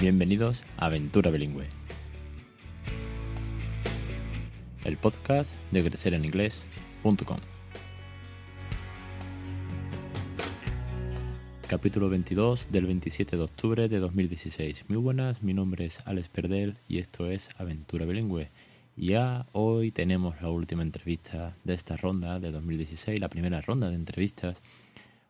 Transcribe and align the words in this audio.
Bienvenidos 0.00 0.62
a 0.76 0.86
Aventura 0.86 1.30
Bilingüe, 1.30 1.66
el 4.84 4.96
podcast 4.96 5.54
de 5.70 5.84
crecereninglés.com. 5.84 7.38
Capítulo 11.68 12.10
22 12.10 12.72
del 12.72 12.86
27 12.86 13.36
de 13.36 13.42
octubre 13.42 13.88
de 13.88 13.98
2016. 14.00 14.84
Muy 14.88 14.98
buenas, 14.98 15.42
mi 15.44 15.54
nombre 15.54 15.86
es 15.86 16.00
Alex 16.06 16.28
Perdel 16.28 16.76
y 16.88 16.98
esto 16.98 17.30
es 17.30 17.48
Aventura 17.56 18.04
Bilingüe. 18.04 18.48
Ya 18.96 19.46
hoy 19.52 19.92
tenemos 19.92 20.42
la 20.42 20.50
última 20.50 20.82
entrevista 20.82 21.56
de 21.62 21.74
esta 21.74 21.96
ronda 21.96 22.40
de 22.40 22.50
2016, 22.50 23.20
la 23.20 23.28
primera 23.28 23.60
ronda 23.60 23.88
de 23.88 23.94
entrevistas. 23.94 24.60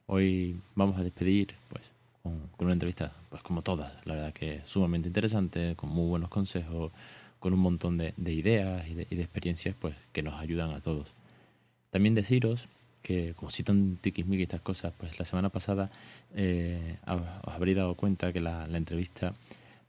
Hoy 0.07 0.57
vamos 0.75 0.99
a 0.99 1.03
despedir 1.03 1.55
pues 1.69 1.94
con, 2.25 2.51
una 2.59 2.73
entrevista, 2.73 3.13
pues 3.29 3.43
como 3.43 3.63
todas, 3.63 3.93
la 4.07 4.15
verdad 4.15 4.33
que 4.33 4.63
sumamente 4.65 5.09
interesante, 5.09 5.75
con 5.77 5.91
muy 5.91 6.09
buenos 6.09 6.31
consejos, 6.31 6.91
con 7.39 7.53
un 7.53 7.61
montón 7.61 7.99
de, 7.99 8.15
ideas 8.33 8.89
y 8.89 8.95
de, 8.95 9.03
experiencias 9.23 9.77
pues 9.79 9.95
que 10.13 10.23
nos 10.23 10.41
ayudan 10.41 10.71
a 10.71 10.81
todos. 10.81 11.13
También 11.91 12.15
deciros 12.15 12.67
que 13.03 13.35
como 13.35 13.51
citan 13.51 13.99
tiquismiquis 14.01 14.41
y 14.41 14.43
estas 14.45 14.63
cosas, 14.63 14.95
pues 14.97 15.19
la 15.19 15.27
semana 15.27 15.51
pasada 15.51 15.91
eh, 16.35 16.97
os 17.07 17.55
habréis 17.55 17.77
dado 17.77 17.95
cuenta 17.95 18.33
que 18.33 18.41
la, 18.41 18.65
entrevista 18.73 19.35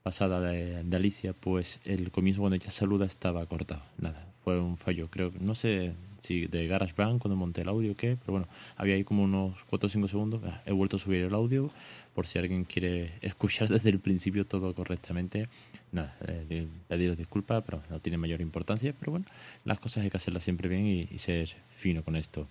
pasada 0.04 0.42
de, 0.42 0.84
de, 0.84 0.98
Alicia, 0.98 1.32
pues 1.32 1.80
el 1.86 2.12
comienzo 2.12 2.42
cuando 2.42 2.58
ella 2.58 2.70
saluda 2.70 3.05
estaba 3.05 3.46
cortado. 3.46 3.82
Nada, 3.98 4.27
fue 4.44 4.60
un 4.60 4.76
fallo. 4.76 5.08
Creo 5.10 5.32
no 5.40 5.55
sé 5.55 5.94
si 6.26 6.48
de 6.48 6.68
GarageBand 6.68 7.20
cuando 7.20 7.35
monté 7.35 7.62
el 7.62 7.70
audio 7.70 7.95
qué, 7.95 8.18
pero 8.20 8.34
bueno, 8.34 8.48
había 8.76 8.95
ahí 8.95 9.04
como 9.04 9.23
unos 9.23 9.54
4 9.70 9.87
o 9.87 9.90
5 9.90 10.07
segundos. 10.07 10.41
Ah, 10.43 10.62
he 10.65 10.71
vuelto 10.71 10.98
a 10.98 10.99
subir 10.99 11.23
el 11.23 11.34
audio 11.34 11.71
por 12.13 12.26
si 12.26 12.40
alguien 12.40 12.65
quiere 12.65 13.12
escuchar 13.21 13.70
desde 13.70 13.90
el 13.90 13.99
principio 13.99 14.46
todo 14.46 14.73
correctamente. 14.73 15.48
Nada, 15.91 16.15
eh, 16.27 16.68
pediros 16.87 17.18
disculpas, 17.18 17.63
pero 17.65 17.81
no 17.90 17.99
tiene 17.99 18.18
mayor 18.18 18.41
importancia. 18.41 18.93
Pero 18.99 19.12
bueno, 19.12 19.26
las 19.63 19.79
cosas 19.79 20.03
hay 20.03 20.09
que 20.09 20.18
hacerlas 20.18 20.43
siempre 20.43 20.68
bien 20.68 20.85
y, 20.87 21.20
ser 21.20 21.49
fino 21.76 22.03
con 22.03 22.15
esto. 22.15 22.48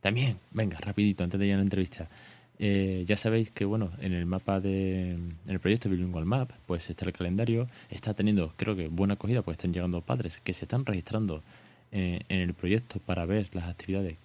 También, 0.00 0.38
venga, 0.50 0.78
rapidito, 0.78 1.24
antes 1.24 1.40
de 1.40 1.46
ir 1.46 1.54
a 1.54 1.56
la 1.56 1.62
entrevista. 1.62 2.08
Eh, 2.58 3.04
ya 3.06 3.16
sabéis 3.16 3.50
que 3.50 3.64
bueno, 3.64 3.90
en 4.00 4.12
el 4.12 4.26
mapa 4.26 4.60
de 4.60 5.10
en 5.10 5.36
el 5.48 5.58
proyecto 5.58 5.88
Bilingual 5.88 6.24
Map, 6.24 6.52
pues 6.66 6.88
está 6.88 7.04
el 7.04 7.12
calendario, 7.12 7.68
está 7.90 8.14
teniendo, 8.14 8.52
creo 8.56 8.76
que 8.76 8.86
buena 8.86 9.14
acogida, 9.14 9.42
pues 9.42 9.56
están 9.56 9.72
llegando 9.72 10.02
padres 10.02 10.38
que 10.38 10.54
se 10.54 10.66
están 10.66 10.86
registrando 10.86 11.42
eh, 11.94 12.20
en 12.28 12.40
el 12.40 12.52
proyecto 12.52 12.98
para 12.98 13.24
ver 13.24 13.48
las 13.54 13.64
actividades 13.64 14.16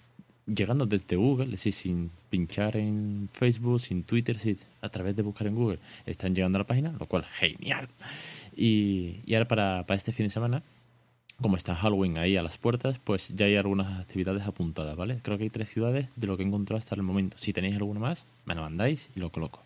llegando 0.54 0.86
desde 0.86 1.16
Google, 1.16 1.46
es 1.46 1.52
decir, 1.52 1.74
sin 1.74 2.12
pinchar 2.30 2.76
en 2.76 3.30
Facebook, 3.32 3.80
sin 3.80 4.04
Twitter, 4.04 4.38
a 4.82 4.90
través 4.90 5.16
de 5.16 5.22
buscar 5.22 5.48
en 5.48 5.56
Google, 5.56 5.80
están 6.06 6.36
llegando 6.36 6.58
a 6.58 6.62
la 6.62 6.68
página, 6.68 6.94
lo 7.00 7.06
cual 7.06 7.24
genial. 7.24 7.88
Y, 8.56 9.20
y 9.26 9.34
ahora 9.36 9.48
para, 9.48 9.86
para 9.86 9.98
este 9.98 10.12
fin 10.12 10.26
de 10.26 10.30
semana, 10.32 10.64
como 11.42 11.56
está 11.56 11.76
Halloween 11.76 12.18
ahí 12.18 12.36
a 12.36 12.44
las 12.44 12.58
puertas, 12.58 13.00
pues 13.04 13.30
ya 13.30 13.46
hay 13.46 13.56
algunas 13.56 14.00
actividades 14.00 14.44
apuntadas, 14.44 14.96
¿vale? 14.96 15.20
Creo 15.22 15.38
que 15.38 15.46
hay 15.46 15.50
tres 15.50 15.70
ciudades 15.70 16.08
de 16.16 16.28
lo 16.28 16.36
que 16.36 16.44
he 16.44 16.46
encontrado 16.46 16.80
hasta 16.80 16.96
el 16.96 17.04
momento. 17.04 17.38
Si 17.38 17.54
tenéis 17.54 17.76
alguna 17.76 18.00
más, 18.00 18.26
me 18.46 18.56
lo 18.56 18.62
mandáis 18.62 19.10
y 19.16 19.20
lo 19.20 19.32
coloco. 19.32 19.64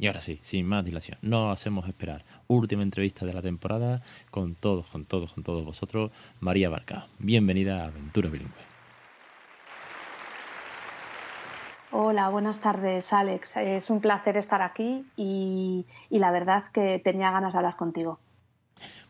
Y 0.00 0.06
ahora 0.06 0.22
sí, 0.22 0.40
sin 0.42 0.64
más 0.64 0.82
dilación, 0.82 1.18
no 1.20 1.50
hacemos 1.50 1.86
esperar. 1.86 2.24
Última 2.46 2.82
entrevista 2.82 3.26
de 3.26 3.34
la 3.34 3.42
temporada 3.42 4.00
con 4.30 4.54
todos, 4.54 4.86
con 4.86 5.04
todos, 5.04 5.34
con 5.34 5.44
todos 5.44 5.62
vosotros. 5.62 6.10
María 6.40 6.70
Barca, 6.70 7.04
bienvenida 7.18 7.82
a 7.82 7.88
Aventura 7.88 8.30
Bilingüe. 8.30 8.54
Hola, 11.90 12.30
buenas 12.30 12.62
tardes, 12.62 13.12
Alex. 13.12 13.58
Es 13.58 13.90
un 13.90 14.00
placer 14.00 14.38
estar 14.38 14.62
aquí 14.62 15.04
y, 15.18 15.84
la 16.08 16.30
verdad 16.30 16.64
que 16.72 16.98
tenía 16.98 17.30
ganas 17.30 17.52
de 17.52 17.58
hablar 17.58 17.76
contigo. 17.76 18.18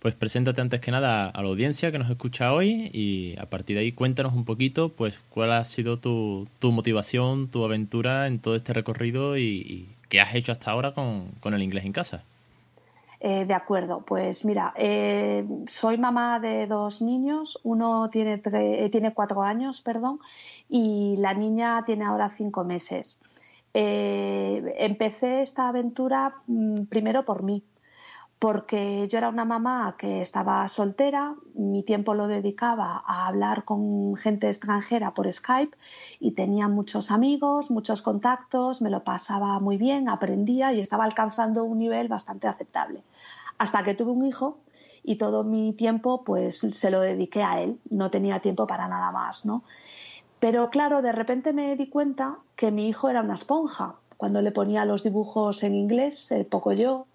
Pues 0.00 0.16
preséntate 0.16 0.60
antes 0.60 0.80
que 0.80 0.90
nada 0.90 1.28
a 1.28 1.40
la 1.40 1.48
audiencia 1.48 1.92
que 1.92 2.00
nos 2.00 2.10
escucha 2.10 2.52
hoy 2.52 2.90
y 2.92 3.36
a 3.38 3.48
partir 3.48 3.76
de 3.76 3.82
ahí 3.82 3.92
cuéntanos 3.92 4.34
un 4.34 4.44
poquito 4.44 4.88
pues 4.88 5.20
cuál 5.28 5.52
ha 5.52 5.64
sido 5.64 6.00
tu, 6.00 6.48
tu 6.58 6.72
motivación, 6.72 7.48
tu 7.48 7.64
aventura 7.64 8.26
en 8.26 8.40
todo 8.40 8.56
este 8.56 8.72
recorrido 8.72 9.38
y, 9.38 9.94
¿Qué 10.10 10.20
has 10.20 10.34
hecho 10.34 10.50
hasta 10.50 10.72
ahora 10.72 10.92
con, 10.92 11.30
el 11.44 11.62
inglés 11.62 11.84
en 11.84 11.92
casa? 11.92 12.24
Eh, 13.20 13.44
de 13.44 13.54
acuerdo, 13.54 14.00
pues 14.00 14.44
mira, 14.44 14.74
eh, 14.76 15.46
soy 15.68 15.98
mamá 15.98 16.40
de 16.40 16.66
dos 16.66 17.00
niños, 17.00 17.60
uno 17.62 18.10
tiene, 18.10 18.42
eh, 18.52 18.88
tiene 18.90 19.14
cuatro 19.14 19.42
años, 19.42 19.80
perdón, 19.80 20.18
y 20.68 21.16
la 21.18 21.32
niña 21.32 21.84
tiene 21.86 22.04
ahora 22.04 22.28
cinco 22.28 22.64
meses. 22.64 23.18
empecé 23.72 25.42
esta 25.42 25.68
aventura 25.68 26.34
mm, 26.48 26.86
primero 26.86 27.24
por 27.24 27.44
mí, 27.44 27.62
porque 28.40 29.06
yo 29.06 29.18
era 29.18 29.28
una 29.28 29.44
mamá 29.44 29.96
que 29.98 30.22
estaba 30.22 30.66
soltera, 30.66 31.34
mi 31.52 31.82
tiempo 31.82 32.14
lo 32.14 32.26
dedicaba 32.26 33.04
a 33.06 33.26
hablar 33.26 33.64
con 33.64 34.16
gente 34.16 34.48
extranjera 34.48 35.12
por 35.12 35.30
Skype 35.30 35.76
y 36.20 36.30
tenía 36.30 36.66
muchos 36.66 37.10
amigos, 37.10 37.70
muchos 37.70 38.00
contactos, 38.00 38.80
me 38.80 38.88
lo 38.88 39.04
pasaba 39.04 39.60
muy 39.60 39.76
bien, 39.76 40.08
aprendía 40.08 40.72
y 40.72 40.80
estaba 40.80 41.04
alcanzando 41.04 41.64
un 41.64 41.78
nivel 41.78 42.08
bastante 42.08 42.48
aceptable. 42.48 43.02
Hasta 43.58 43.82
que 43.84 43.92
tuve 43.92 44.12
un 44.12 44.24
hijo 44.24 44.56
y 45.02 45.16
todo 45.16 45.44
mi 45.44 45.74
tiempo 45.74 46.24
pues 46.24 46.60
se 46.60 46.90
lo 46.90 47.02
dediqué 47.02 47.42
a 47.42 47.60
él, 47.60 47.78
no 47.90 48.10
tenía 48.10 48.40
tiempo 48.40 48.66
para 48.66 48.88
nada 48.88 49.12
más, 49.12 49.44
¿no? 49.44 49.64
Pero 50.38 50.70
claro, 50.70 51.02
de 51.02 51.12
repente 51.12 51.52
me 51.52 51.76
di 51.76 51.88
cuenta 51.88 52.38
que 52.56 52.70
mi 52.70 52.88
hijo 52.88 53.10
era 53.10 53.20
una 53.20 53.34
esponja. 53.34 53.96
Cuando 54.16 54.40
le 54.40 54.50
ponía 54.50 54.86
los 54.86 55.02
dibujos 55.02 55.62
en 55.62 55.74
inglés, 55.74 56.32
poco 56.50 56.72
yo, 56.72 57.06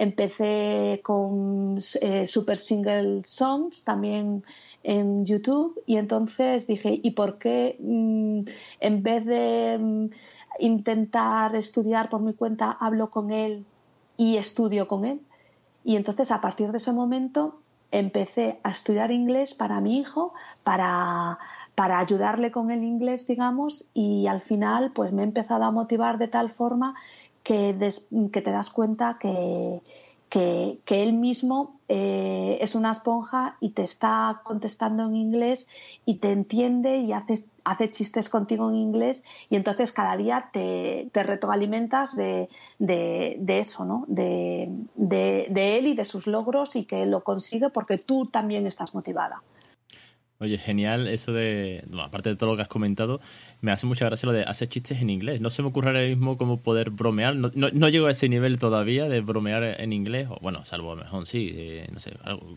Empecé 0.00 1.00
con 1.02 1.80
eh, 2.00 2.26
Super 2.28 2.56
Single 2.56 3.22
Songs 3.24 3.82
también 3.82 4.44
en 4.84 5.26
YouTube 5.26 5.82
y 5.86 5.96
entonces 5.96 6.68
dije, 6.68 7.00
¿y 7.02 7.10
por 7.10 7.38
qué 7.38 7.76
mm, 7.80 8.42
en 8.78 9.02
vez 9.02 9.26
de 9.26 9.76
mm, 9.76 10.10
intentar 10.60 11.56
estudiar 11.56 12.08
por 12.08 12.20
mi 12.20 12.32
cuenta, 12.32 12.70
hablo 12.70 13.10
con 13.10 13.32
él 13.32 13.66
y 14.16 14.36
estudio 14.36 14.86
con 14.86 15.04
él? 15.04 15.20
Y 15.82 15.96
entonces 15.96 16.30
a 16.30 16.40
partir 16.40 16.70
de 16.70 16.78
ese 16.78 16.92
momento 16.92 17.58
empecé 17.90 18.60
a 18.62 18.70
estudiar 18.70 19.10
inglés 19.10 19.52
para 19.52 19.80
mi 19.80 19.98
hijo, 19.98 20.32
para, 20.62 21.38
para 21.74 21.98
ayudarle 21.98 22.52
con 22.52 22.70
el 22.70 22.84
inglés, 22.84 23.26
digamos, 23.26 23.90
y 23.94 24.28
al 24.28 24.42
final 24.42 24.92
pues 24.92 25.12
me 25.12 25.22
he 25.22 25.24
empezado 25.24 25.64
a 25.64 25.72
motivar 25.72 26.18
de 26.18 26.28
tal 26.28 26.50
forma 26.52 26.94
que, 27.48 28.42
te 28.42 28.50
das 28.50 28.70
cuenta 28.70 29.16
que, 29.18 29.80
que, 30.28 31.02
él 31.02 31.14
mismo 31.14 31.80
eh, 31.88 32.58
es 32.60 32.74
una 32.74 32.90
esponja 32.90 33.56
y 33.60 33.70
te 33.70 33.82
está 33.82 34.42
contestando 34.44 35.06
en 35.06 35.16
inglés 35.16 35.66
y 36.04 36.16
te 36.16 36.30
entiende 36.30 36.98
y 36.98 37.14
hace, 37.14 37.46
hace 37.64 37.90
chistes 37.90 38.28
contigo 38.28 38.68
en 38.68 38.76
inglés 38.76 39.24
y 39.48 39.56
entonces 39.56 39.92
cada 39.92 40.14
día 40.18 40.50
te, 40.52 41.08
te 41.10 41.22
retroalimentas 41.22 42.14
de, 42.14 42.50
de, 42.78 43.58
eso, 43.58 43.86
¿no? 43.86 44.04
De, 44.08 44.68
de 44.94 45.78
él 45.78 45.86
y 45.86 45.94
de 45.94 46.04
sus 46.04 46.26
logros 46.26 46.76
y 46.76 46.84
que 46.84 47.06
lo 47.06 47.24
consigue 47.24 47.70
porque 47.70 47.96
tú 47.96 48.26
también 48.26 48.66
estás 48.66 48.94
motivada. 48.94 49.42
Oye, 50.40 50.56
genial 50.56 51.08
eso 51.08 51.32
de, 51.32 51.82
aparte 52.00 52.28
de 52.28 52.36
todo 52.36 52.50
lo 52.50 52.54
que 52.56 52.62
has 52.62 52.68
comentado, 52.68 53.20
me 53.60 53.72
hace 53.72 53.86
mucha 53.86 54.04
gracia 54.04 54.24
lo 54.28 54.32
de 54.32 54.44
hacer 54.44 54.68
chistes 54.68 55.00
en 55.00 55.10
inglés. 55.10 55.40
No 55.40 55.50
se 55.50 55.62
me 55.62 55.68
ocurre 55.68 55.88
ahora 55.88 56.02
mismo 56.02 56.38
cómo 56.38 56.60
poder 56.60 56.90
bromear, 56.90 57.34
no, 57.34 57.50
no, 57.56 57.88
llego 57.88 58.06
a 58.06 58.12
ese 58.12 58.28
nivel 58.28 58.60
todavía 58.60 59.08
de 59.08 59.20
bromear 59.20 59.64
en 59.80 59.92
inglés, 59.92 60.28
o 60.30 60.38
bueno, 60.40 60.64
salvo 60.64 60.94
mejor 60.94 61.26
sí, 61.26 61.50
eh, 61.54 61.88
no 61.92 61.98
sé, 61.98 62.12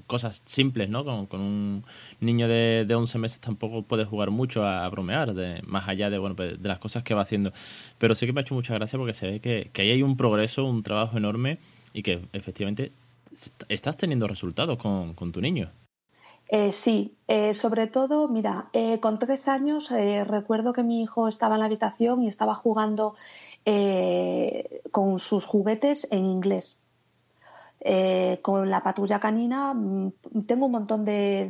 cosas 0.06 0.44
simples, 0.46 0.90
¿no? 0.90 1.04
Con, 1.04 1.26
con 1.26 1.42
un 1.42 1.84
niño 2.20 2.48
de, 2.48 2.86
de 2.88 2.94
11 2.94 3.18
meses 3.18 3.40
tampoco 3.40 3.82
puedes 3.82 4.08
jugar 4.08 4.30
mucho 4.30 4.64
a, 4.64 4.88
bromear, 4.90 5.34
de, 5.34 5.64
más 5.66 5.88
allá 5.90 6.12
de, 6.12 6.20
bueno, 6.20 6.36
pues, 6.36 6.62
de 6.62 6.70
las 6.70 6.78
cosas 6.78 7.04
que 7.04 7.16
va 7.16 7.24
haciendo. 7.24 7.52
Pero 7.98 8.14
sí 8.14 8.28
que 8.28 8.34
me 8.34 8.42
ha 8.42 8.44
hecho 8.44 8.54
mucha 8.54 8.76
gracia 8.76 9.00
porque 9.00 9.16
se 9.16 9.26
ve 9.26 9.40
que, 9.40 9.72
que 9.74 9.82
ahí 9.82 9.90
hay 9.90 10.04
un 10.04 10.18
progreso, 10.18 10.66
un 10.66 10.84
trabajo 10.84 11.18
enorme 11.18 11.58
y 11.94 12.04
que 12.04 12.22
efectivamente 12.34 12.92
estás 13.70 13.98
teniendo 13.98 14.28
resultados 14.28 14.78
con, 14.78 15.16
con 15.16 15.32
tu 15.32 15.42
niño. 15.42 15.72
Eh, 16.54 16.74
sí, 16.74 17.18
eh, 17.30 17.54
sobre 17.54 17.88
todo, 17.88 18.28
mira, 18.28 18.70
eh, 18.74 19.00
con 19.00 19.18
tres 19.18 19.48
años 19.48 19.90
recuerdo 19.90 20.74
que 20.74 20.84
mi 20.84 21.02
hijo 21.02 21.30
estaba 21.30 21.56
en 21.56 21.62
la 21.62 21.68
habitación 21.68 22.22
y 22.24 22.28
estaba 22.28 22.56
jugando 22.56 23.16
con 24.92 25.20
sus 25.20 25.46
juguetes 25.46 26.08
en 26.12 26.26
inglés. 26.26 26.81
Eh, 27.84 28.40
con 28.44 28.70
la 28.70 28.84
patrulla 28.84 29.20
canina 29.20 29.74
mm, 29.74 30.12
tengo 30.46 30.68
un 30.68 30.72
montón 30.72 31.04
de, 31.04 31.50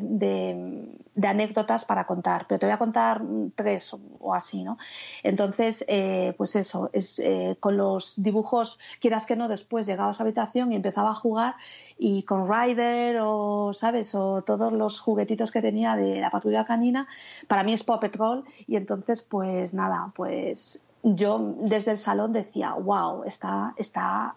anécdotas 1.21 1.83
para 1.83 2.07
contar, 2.07 2.45
pero 2.47 2.57
te 2.57 2.65
voy 2.67 2.73
a 2.73 2.77
contar 2.77 3.21
tres 3.53 3.93
o 4.19 4.33
así, 4.33 4.63
¿no? 4.63 4.77
Entonces, 5.23 5.83
eh, 5.89 6.33
pues 6.37 6.55
eso, 6.55 6.89
es 6.93 7.19
eh, 7.19 7.57
con 7.59 7.75
los 7.75 8.13
dibujos, 8.15 8.79
quieras 9.01 9.25
que 9.25 9.35
no, 9.35 9.49
después 9.49 9.85
llegaba 9.85 10.11
a 10.11 10.13
su 10.13 10.23
habitación 10.23 10.71
y 10.71 10.77
empezaba 10.77 11.11
a 11.11 11.15
jugar 11.15 11.55
y 11.97 12.23
con 12.23 12.49
Ryder 12.49 13.19
o, 13.21 13.73
¿sabes? 13.73 14.15
O 14.15 14.41
todos 14.41 14.71
los 14.71 15.01
juguetitos 15.01 15.51
que 15.51 15.61
tenía 15.61 15.97
de 15.97 16.21
la 16.21 16.29
patrulla 16.31 16.65
canina, 16.65 17.07
para 17.49 17.63
mí 17.63 17.73
es 17.73 17.83
Paw 17.83 17.99
Patrol 17.99 18.45
y 18.67 18.77
entonces, 18.77 19.21
pues 19.21 19.73
nada, 19.73 20.13
pues 20.15 20.81
yo 21.03 21.55
desde 21.59 21.91
el 21.91 21.97
salón 21.97 22.31
decía, 22.31 22.73
wow, 22.73 23.23
está, 23.23 23.73
está 23.77 24.35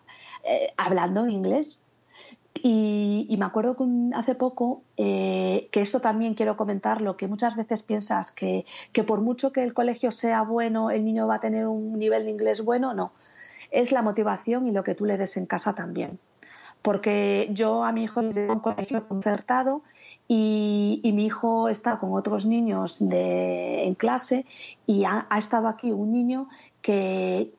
hablando 0.76 1.24
en 1.24 1.30
inglés 1.30 1.80
Y, 2.62 3.34
me 3.38 3.44
acuerdo 3.44 3.76
que 3.76 3.84
hace 4.14 4.34
poco, 4.34 4.82
eh, 4.96 5.68
que 5.70 5.80
esto 5.80 6.00
también 6.00 6.34
quiero 6.34 6.56
comentarlo, 6.56 7.16
que 7.16 7.28
muchas 7.28 7.56
veces 7.56 7.82
piensas 7.82 8.32
que, 8.32 8.64
que 8.92 9.02
por 9.04 9.20
mucho 9.20 9.52
que 9.52 9.62
el 9.64 9.74
colegio 9.74 10.10
sea 10.10 10.42
bueno, 10.42 10.90
el 10.90 11.04
niño 11.04 11.26
va 11.26 11.36
a 11.36 11.40
tener 11.40 11.66
un 11.66 11.98
nivel 11.98 12.24
de 12.24 12.30
inglés 12.30 12.64
bueno, 12.64 12.94
no. 12.94 13.12
Es 13.70 13.92
la 13.92 14.02
motivación 14.02 14.66
y 14.66 14.72
lo 14.72 14.84
que 14.84 14.94
tú 14.94 15.04
le 15.04 15.18
des 15.18 15.36
en 15.36 15.46
casa 15.46 15.74
también 15.74 16.18
porque 16.84 17.48
yo 17.50 17.82
a 17.82 17.92
mi 17.92 18.04
hijo 18.04 18.20
le 18.20 18.46
doy 18.46 18.56
un 18.56 18.60
colegio 18.60 19.08
concertado 19.08 19.80
y, 20.28 21.00
mi 21.14 21.24
hijo 21.24 21.70
está 21.70 21.98
con 21.98 22.12
otros 22.12 22.44
niños 22.44 23.00
en 23.00 23.94
clase 23.94 24.44
y 24.86 25.04
ha, 25.04 25.26
estado 25.38 25.68
aquí 25.68 25.92
un 25.92 26.12
niño 26.12 26.46
que, 26.82 27.50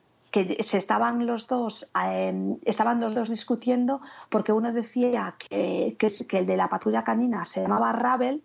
se 0.43 0.77
estaban 0.77 1.25
los 1.25 1.47
dos 1.47 1.89
em, 1.95 2.57
estaban 2.65 2.99
los 2.99 3.15
dos 3.15 3.29
discutiendo 3.29 4.01
porque 4.29 4.51
uno 4.51 4.73
decía 4.73 5.35
que, 5.37 5.95
que, 5.97 6.37
el 6.37 6.45
de 6.45 6.57
la 6.57 6.67
patrulla 6.67 7.03
canina 7.03 7.45
se 7.45 7.61
llamaba 7.61 7.91
Rabel 7.91 8.43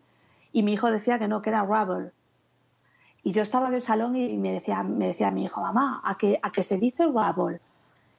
y 0.53 0.63
mi 0.63 0.75
hijo 0.75 0.91
decía 0.91 1.19
que 1.19 1.29
no 1.29 1.43
que 1.43 1.51
era 1.51 1.65
Rabel 1.65 2.13
y 3.23 3.33
yo 3.33 3.43
estaba 3.43 3.69
en 3.69 3.75
el 3.75 3.83
salón 3.83 4.17
y 4.17 4.37
me 4.37 4.53
decía 4.53 4.83
me 4.83 5.09
decía 5.09 5.31
mi 5.31 5.45
hijo 5.45 5.61
mamá 5.61 6.01
a 6.05 6.17
que 6.17 6.39
a 6.43 6.53
que 6.53 6.63
se 6.63 6.79
dice 6.79 7.07
Rabel 7.07 7.61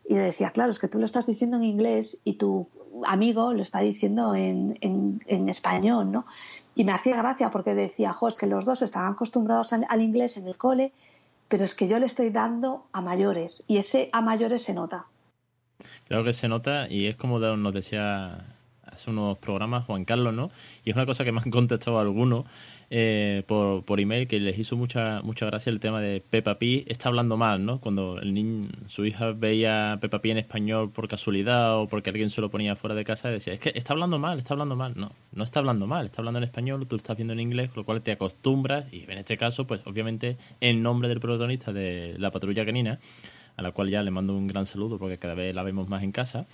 y 0.07 0.15
le 0.15 0.21
decía, 0.21 0.49
claro, 0.51 0.71
es 0.71 0.79
que 0.79 0.87
tú 0.87 0.99
lo 0.99 1.05
estás 1.05 1.25
diciendo 1.25 1.57
en 1.57 1.63
inglés 1.63 2.17
y 2.23 2.33
tu 2.33 2.67
amigo 3.05 3.53
lo 3.53 3.61
está 3.61 3.79
diciendo 3.79 4.35
en, 4.35 4.77
en, 4.81 5.49
español, 5.49 6.11
¿no? 6.11 6.25
Y 6.75 6.83
me 6.83 6.91
hacía 6.91 7.15
gracia 7.17 7.51
porque 7.51 7.73
decía, 7.73 8.11
jo, 8.11 8.27
es 8.27 8.35
que 8.35 8.47
los 8.47 8.65
dos 8.65 8.81
estaban 8.81 9.13
acostumbrados 9.13 9.73
al, 9.73 10.01
inglés 10.01 10.37
en 10.37 10.47
el 10.47 10.57
cole, 10.57 10.91
pero 11.51 11.65
es 11.65 11.75
que 11.75 11.89
yo 11.89 11.99
le 11.99 12.05
estoy 12.05 12.29
dando 12.29 12.87
a 12.93 13.01
mayores 13.01 13.65
y 13.67 13.75
ese 13.75 14.09
a 14.13 14.21
mayores 14.21 14.63
se 14.63 14.73
nota. 14.73 15.07
Claro 16.07 16.23
que 16.23 16.31
se 16.31 16.47
nota 16.47 16.87
y 16.89 17.07
es 17.07 17.17
como 17.17 17.39
nos 17.39 17.73
decía 17.73 18.55
hace 18.85 19.09
unos 19.09 19.37
programas 19.37 19.85
Juan 19.85 20.05
Carlos, 20.05 20.33
¿no? 20.33 20.49
Y 20.85 20.91
es 20.91 20.95
una 20.95 21.05
cosa 21.05 21.25
que 21.25 21.33
me 21.33 21.41
han 21.41 21.51
contestado 21.51 21.99
algunos 21.99 22.45
eh, 22.93 23.43
por, 23.47 23.85
por 23.85 24.01
email 24.01 24.27
que 24.27 24.37
les 24.41 24.59
hizo 24.59 24.75
mucha 24.75 25.21
mucha 25.21 25.45
gracia 25.45 25.69
el 25.69 25.79
tema 25.79 26.01
de 26.01 26.19
Peppa 26.19 26.59
Pig 26.59 26.83
está 26.87 27.07
hablando 27.07 27.37
mal, 27.37 27.65
¿no? 27.65 27.79
Cuando 27.79 28.19
el 28.19 28.33
niño, 28.33 28.67
su 28.87 29.05
hija 29.05 29.31
veía 29.31 29.97
Peppa 30.01 30.21
Pig 30.21 30.33
en 30.33 30.39
español 30.39 30.91
por 30.91 31.07
casualidad 31.07 31.77
o 31.79 31.87
porque 31.87 32.09
alguien 32.09 32.29
se 32.29 32.41
lo 32.41 32.49
ponía 32.49 32.75
fuera 32.75 32.93
de 32.93 33.05
casa, 33.05 33.29
decía, 33.29 33.53
es 33.53 33.61
que 33.61 33.71
está 33.75 33.93
hablando 33.93 34.19
mal, 34.19 34.39
está 34.39 34.55
hablando 34.55 34.75
mal. 34.75 34.93
No, 34.97 35.13
no 35.31 35.43
está 35.45 35.61
hablando 35.61 35.87
mal, 35.87 36.05
está 36.05 36.21
hablando 36.21 36.39
en 36.39 36.43
español, 36.43 36.85
tú 36.85 36.97
estás 36.97 37.15
viendo 37.15 37.31
en 37.31 37.39
inglés, 37.39 37.69
con 37.69 37.77
lo 37.77 37.85
cual 37.85 38.01
te 38.01 38.11
acostumbras 38.11 38.91
y 38.91 39.03
en 39.09 39.17
este 39.17 39.37
caso, 39.37 39.65
pues 39.65 39.79
obviamente 39.85 40.35
en 40.59 40.83
nombre 40.83 41.07
del 41.07 41.21
protagonista 41.21 41.71
de 41.71 42.15
La 42.17 42.31
Patrulla 42.31 42.65
Canina, 42.65 42.99
a 43.55 43.61
la 43.61 43.71
cual 43.71 43.89
ya 43.89 44.03
le 44.03 44.11
mando 44.11 44.35
un 44.35 44.47
gran 44.47 44.65
saludo 44.65 44.99
porque 44.99 45.17
cada 45.17 45.33
vez 45.33 45.55
la 45.55 45.63
vemos 45.63 45.87
más 45.87 46.03
en 46.03 46.11
casa, 46.11 46.45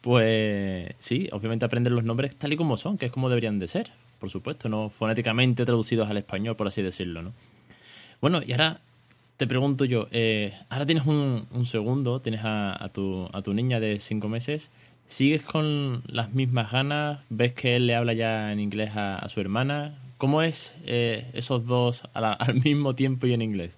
pues 0.00 0.94
sí, 0.98 1.28
obviamente 1.30 1.66
aprenden 1.66 1.94
los 1.94 2.04
nombres 2.04 2.36
tal 2.36 2.54
y 2.54 2.56
como 2.56 2.78
son, 2.78 2.96
que 2.96 3.04
es 3.04 3.12
como 3.12 3.28
deberían 3.28 3.58
de 3.58 3.68
ser 3.68 3.90
por 4.24 4.30
supuesto, 4.30 4.70
no 4.70 4.88
fonéticamente 4.88 5.66
traducidos 5.66 6.08
al 6.08 6.16
español, 6.16 6.56
por 6.56 6.66
así 6.66 6.80
decirlo, 6.80 7.20
¿no? 7.20 7.34
Bueno, 8.22 8.40
y 8.42 8.52
ahora 8.52 8.80
te 9.36 9.46
pregunto 9.46 9.84
yo, 9.84 10.08
eh, 10.12 10.54
ahora 10.70 10.86
tienes 10.86 11.04
un, 11.04 11.46
segundo, 11.66 12.22
tienes 12.22 12.40
a, 12.42 12.88
tu, 12.94 13.28
a 13.34 13.42
tu 13.42 13.52
niña 13.52 13.80
de 13.80 14.00
cinco 14.00 14.30
meses, 14.30 14.70
¿sigues 15.08 15.42
con 15.42 16.02
las 16.06 16.32
mismas 16.32 16.72
ganas? 16.72 17.20
¿Ves 17.28 17.52
que 17.52 17.76
él 17.76 17.86
le 17.86 17.96
habla 17.96 18.14
ya 18.14 18.50
en 18.50 18.60
inglés 18.60 18.92
a, 18.94 19.28
su 19.28 19.42
hermana? 19.42 19.98
¿Cómo 20.16 20.40
es 20.40 20.74
eh, 20.86 21.26
esos 21.34 21.66
dos 21.66 22.04
al 22.14 22.54
mismo 22.62 22.94
tiempo 22.94 23.26
y 23.26 23.34
en 23.34 23.42
inglés? 23.42 23.76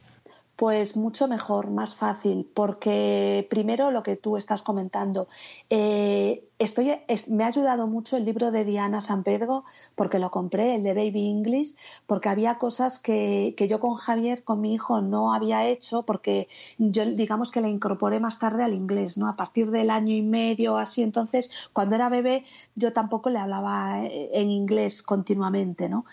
Pues 0.56 0.97
mucho 0.97 1.29
mejor, 1.29 1.70
más 1.70 1.94
fácil, 1.94 2.50
porque 2.55 3.47
primero 3.50 3.91
lo 3.91 4.03
que 4.03 4.17
tú 4.17 4.38
estás 4.38 4.62
comentando, 4.62 5.29
eh, 5.69 6.49
estoy, 6.58 6.99
me 7.29 7.44
ha 7.44 7.49
ayudado 7.49 7.87
mucho 7.88 8.17
el 8.17 8.25
libro 8.25 8.50
de 8.50 8.64
Diana 8.64 9.03
San 9.03 9.23
Pedro, 9.23 9.64
porque 9.94 10.19
lo 10.19 10.31
compré, 10.31 10.75
el 10.75 10.82
de 10.82 10.94
Baby 10.94 11.29
English, 11.29 11.76
porque 12.06 12.31
había 12.31 12.56
cosas 12.56 12.99
que, 12.99 13.55
que 13.58 13.69
yo 13.69 13.81
con 13.81 13.97
Javier, 13.97 14.44
con 14.44 14.62
mi 14.62 14.73
hijo, 14.73 15.03
no 15.03 15.35
había 15.35 15.67
hecho, 15.67 16.05
porque 16.05 16.49
yo 16.79 17.05
digamos 17.05 17.50
que 17.50 17.61
le 17.61 17.69
incorporé 17.69 18.19
más 18.19 18.38
tarde 18.38 18.64
al 18.64 18.73
inglés, 18.73 19.19
¿no? 19.19 19.29
A 19.29 19.37
partir 19.37 19.70
del 19.70 19.91
año 19.91 20.14
y 20.14 20.23
medio, 20.23 20.79
así, 20.79 21.03
entonces, 21.03 21.50
cuando 21.75 21.97
era 21.97 22.08
bebé, 22.08 22.44
yo 22.75 22.94
tampoco 22.94 23.29
le 23.29 23.38
hablaba 23.38 24.05
eh, 24.05 24.31
en 24.32 24.50
inglés 24.50 25.03
continuamente, 25.03 25.91
¿no? 25.91 26.06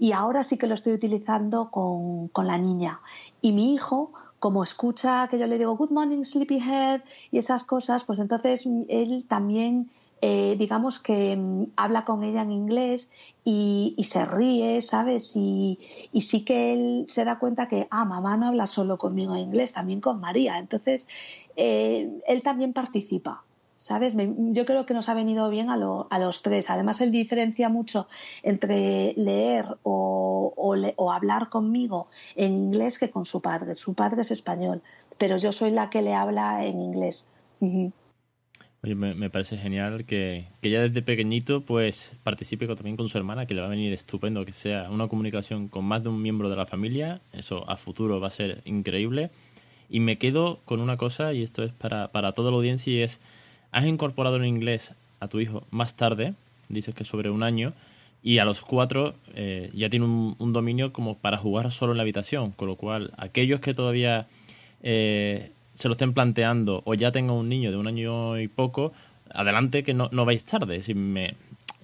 Y 0.00 0.12
ahora 0.12 0.42
sí 0.42 0.56
que 0.56 0.66
lo 0.66 0.72
estoy 0.72 0.94
utilizando 0.94 1.70
con, 1.70 2.30
la 2.46 2.56
niña. 2.56 3.00
Y 3.42 3.52
mi 3.52 3.74
hijo, 3.74 4.12
como 4.38 4.62
escucha 4.62 5.28
que 5.28 5.38
yo 5.38 5.46
le 5.46 5.58
digo 5.58 5.76
Good 5.76 5.90
morning, 5.90 6.24
sleepyhead 6.24 7.02
y 7.30 7.36
esas 7.36 7.64
cosas, 7.64 8.04
pues 8.04 8.18
entonces 8.18 8.66
él 8.88 9.26
también, 9.28 9.90
eh, 10.22 10.56
digamos 10.58 11.00
que 11.00 11.36
mm, 11.36 11.72
habla 11.76 12.06
con 12.06 12.24
ella 12.24 12.40
en 12.40 12.50
inglés 12.50 13.10
y, 13.44 13.94
se 14.02 14.24
ríe, 14.24 14.80
¿sabes? 14.80 15.36
Y, 15.36 15.78
sí 16.18 16.46
que 16.46 16.72
él 16.72 17.04
se 17.10 17.26
da 17.26 17.38
cuenta 17.38 17.68
que, 17.68 17.86
ah, 17.90 18.06
mamá 18.06 18.38
no 18.38 18.46
habla 18.46 18.66
solo 18.66 18.96
conmigo 18.96 19.34
en 19.34 19.42
inglés, 19.42 19.74
también 19.74 20.00
con 20.00 20.18
María. 20.18 20.58
Entonces, 20.58 21.06
eh, 21.56 22.22
él 22.26 22.42
también 22.42 22.72
participa. 22.72 23.44
¿Sabes? 23.80 24.14
yo 24.14 24.66
creo 24.66 24.84
que 24.84 24.92
nos 24.92 25.08
ha 25.08 25.14
venido 25.14 25.48
bien 25.48 25.70
a, 25.70 25.78
los 26.18 26.42
tres. 26.42 26.68
Además, 26.68 27.00
él 27.00 27.10
diferencia 27.10 27.70
mucho 27.70 28.08
entre 28.42 29.14
leer 29.16 29.64
o, 29.82 31.10
hablar 31.10 31.48
conmigo 31.48 32.08
en 32.36 32.52
inglés 32.52 32.98
que 32.98 33.10
con 33.10 33.24
su 33.24 33.40
padre. 33.40 33.74
Su 33.76 33.94
padre 33.94 34.20
es 34.20 34.30
español, 34.30 34.82
pero 35.16 35.38
yo 35.38 35.50
soy 35.50 35.70
la 35.70 35.88
que 35.88 36.02
le 36.02 36.12
habla 36.12 36.64
en 36.66 36.78
inglés. 36.78 37.26
Oye, 38.82 38.94
me, 38.94 39.30
parece 39.30 39.56
genial 39.56 40.04
que, 40.04 40.48
que, 40.60 40.70
ya 40.70 40.82
desde 40.82 41.00
pequeñito 41.00 41.62
pues 41.62 42.12
participe 42.22 42.66
también 42.66 42.98
con 42.98 43.08
su 43.08 43.16
hermana, 43.16 43.46
que 43.46 43.54
le 43.54 43.62
va 43.62 43.66
a 43.66 43.70
venir 43.70 43.94
estupendo 43.94 44.44
que 44.44 44.52
sea 44.52 44.90
una 44.90 45.08
comunicación 45.08 45.68
con 45.68 45.86
más 45.86 46.02
de 46.02 46.10
un 46.10 46.20
miembro 46.20 46.50
de 46.50 46.56
la 46.56 46.66
familia. 46.66 47.22
Eso 47.32 47.68
a 47.68 47.78
futuro 47.78 48.20
va 48.20 48.28
a 48.28 48.30
ser 48.30 48.60
increíble. 48.66 49.30
Y 49.88 50.00
me 50.00 50.18
quedo 50.18 50.60
con 50.66 50.80
una 50.80 50.98
cosa, 50.98 51.32
y 51.32 51.42
esto 51.42 51.64
es 51.64 51.72
para, 51.72 52.12
para 52.12 52.32
toda 52.32 52.50
la 52.50 52.58
audiencia, 52.58 52.92
y 52.92 53.00
es 53.00 53.20
has 53.72 53.86
incorporado 53.86 54.36
el 54.36 54.44
inglés 54.44 54.94
a 55.20 55.28
tu 55.28 55.40
hijo 55.40 55.64
más 55.70 55.94
tarde, 55.94 56.34
dices 56.68 56.94
que 56.94 57.04
sobre 57.04 57.30
un 57.30 57.42
año, 57.42 57.72
y 58.22 58.38
a 58.38 58.44
los 58.44 58.60
cuatro 58.60 59.14
eh, 59.34 59.70
ya 59.72 59.88
tiene 59.88 60.04
un, 60.06 60.52
dominio 60.52 60.92
como 60.92 61.16
para 61.16 61.38
jugar 61.38 61.70
solo 61.72 61.92
en 61.92 61.98
la 61.98 62.02
habitación, 62.02 62.52
con 62.52 62.68
lo 62.68 62.76
cual 62.76 63.12
aquellos 63.16 63.60
que 63.60 63.72
todavía 63.72 64.26
eh, 64.82 65.52
se 65.74 65.88
lo 65.88 65.92
estén 65.92 66.12
planteando 66.12 66.82
o 66.84 66.94
ya 66.94 67.12
tengan 67.12 67.36
un 67.36 67.48
niño 67.48 67.70
de 67.70 67.76
un 67.76 67.86
año 67.86 68.38
y 68.38 68.48
poco, 68.48 68.92
adelante 69.32 69.82
que 69.82 69.94
no, 69.94 70.08
no 70.12 70.24
vais 70.24 70.44
tarde. 70.44 70.82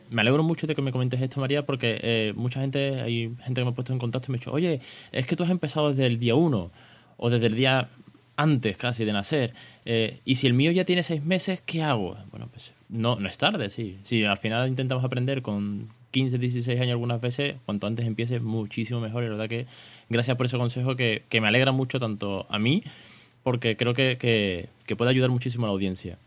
Me 0.08 0.20
alegro 0.20 0.42
mucho 0.42 0.66
de 0.66 0.74
que 0.74 0.82
me 0.82 0.92
comentes 0.92 1.20
esto, 1.20 1.40
María, 1.40 1.64
porque 1.64 1.98
eh, 2.02 2.32
mucha 2.36 2.60
gente, 2.60 3.00
hay 3.00 3.34
gente 3.42 3.60
que 3.60 3.64
me 3.64 3.70
ha 3.70 3.74
puesto 3.74 3.92
en 3.92 3.98
contacto 3.98 4.26
y 4.28 4.32
me 4.32 4.36
ha 4.36 4.40
dicho, 4.40 4.52
oye, 4.52 4.80
es 5.12 5.26
que 5.26 5.36
tú 5.36 5.42
has 5.42 5.50
empezado 5.50 5.90
desde 5.90 6.06
el 6.06 6.18
día 6.18 6.34
uno 6.34 6.70
o 7.16 7.30
desde 7.30 7.46
el 7.46 7.54
día 7.54 7.88
antes 8.36 8.76
casi 8.76 9.04
de 9.04 9.12
nacer. 9.12 9.54
Eh, 9.84 10.20
y 10.24 10.36
si 10.36 10.46
el 10.46 10.54
mío 10.54 10.70
ya 10.70 10.84
tiene 10.84 11.02
seis 11.02 11.24
meses, 11.24 11.60
¿qué 11.64 11.82
hago? 11.82 12.16
Bueno, 12.30 12.48
pues 12.50 12.72
no, 12.88 13.16
no 13.16 13.28
es 13.28 13.38
tarde, 13.38 13.70
sí. 13.70 13.98
Si 14.04 14.24
al 14.24 14.36
final 14.38 14.68
intentamos 14.68 15.04
aprender 15.04 15.42
con 15.42 15.88
15, 16.10 16.38
16 16.38 16.80
años 16.80 16.92
algunas 16.92 17.20
veces, 17.20 17.56
cuanto 17.64 17.86
antes 17.86 18.06
empieces, 18.06 18.42
muchísimo 18.42 19.00
mejor. 19.00 19.22
Y 19.22 19.26
la 19.26 19.32
verdad 19.32 19.48
que 19.48 19.66
gracias 20.08 20.36
por 20.36 20.46
ese 20.46 20.56
consejo 20.56 20.96
que, 20.96 21.24
que 21.28 21.40
me 21.40 21.48
alegra 21.48 21.72
mucho 21.72 21.98
tanto 21.98 22.46
a 22.48 22.58
mí, 22.58 22.84
porque 23.42 23.76
creo 23.76 23.94
que, 23.94 24.18
que, 24.18 24.96
puede 24.96 25.10
ayudar 25.10 25.30
muchísimo 25.30 25.66
a 25.66 25.68
la 25.68 25.72
audiencia. 25.72 26.18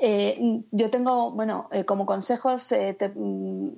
Eh, 0.00 0.62
yo 0.70 0.90
tengo, 0.90 1.30
bueno, 1.30 1.68
eh, 1.70 1.84
como 1.84 2.06
consejos, 2.06 2.68
te, 2.68 3.08
mm, 3.14 3.68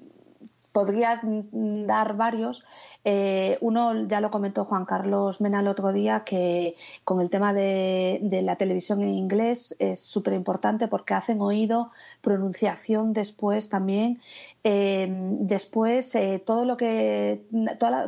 podría 0.72 1.20
dar 1.22 2.16
varios. 2.16 2.64
Eh, 3.04 3.58
uno 3.60 4.06
ya 4.06 4.20
lo 4.20 4.30
comentó 4.30 4.64
Juan 4.64 4.84
Carlos 4.84 5.40
Mena 5.40 5.60
el 5.60 5.68
otro 5.68 5.92
día, 5.92 6.24
que 6.24 6.76
con 7.04 7.20
el 7.20 7.30
tema 7.30 7.52
de, 7.52 8.20
la 8.42 8.56
televisión 8.56 9.02
en 9.02 9.10
inglés 9.10 9.74
es 9.78 10.00
súper 10.00 10.34
importante 10.34 10.88
porque 10.88 11.14
hacen 11.14 11.40
oído, 11.40 11.90
pronunciación 12.20 13.12
después 13.12 13.68
también. 13.68 14.20
Eh, 14.64 15.08
después, 15.40 16.14
eh, 16.14 16.42
todo 16.44 16.64
lo 16.64 16.76
que, 16.76 17.42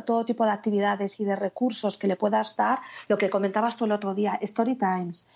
todo 0.05 0.25
tipo 0.25 0.45
de 0.45 0.51
actividades 0.51 1.19
y 1.19 1.25
de 1.25 1.35
recursos 1.35 1.97
que 1.97 2.07
le 2.07 2.15
puedas 2.15 2.55
dar, 2.55 2.79
lo 3.07 3.17
que 3.17 3.29
comentabas 3.29 3.77
tú 3.77 3.85
el 3.85 3.91
otro 3.91 4.13
día, 4.13 4.37
Story 4.41 4.75
Times, 4.75 5.27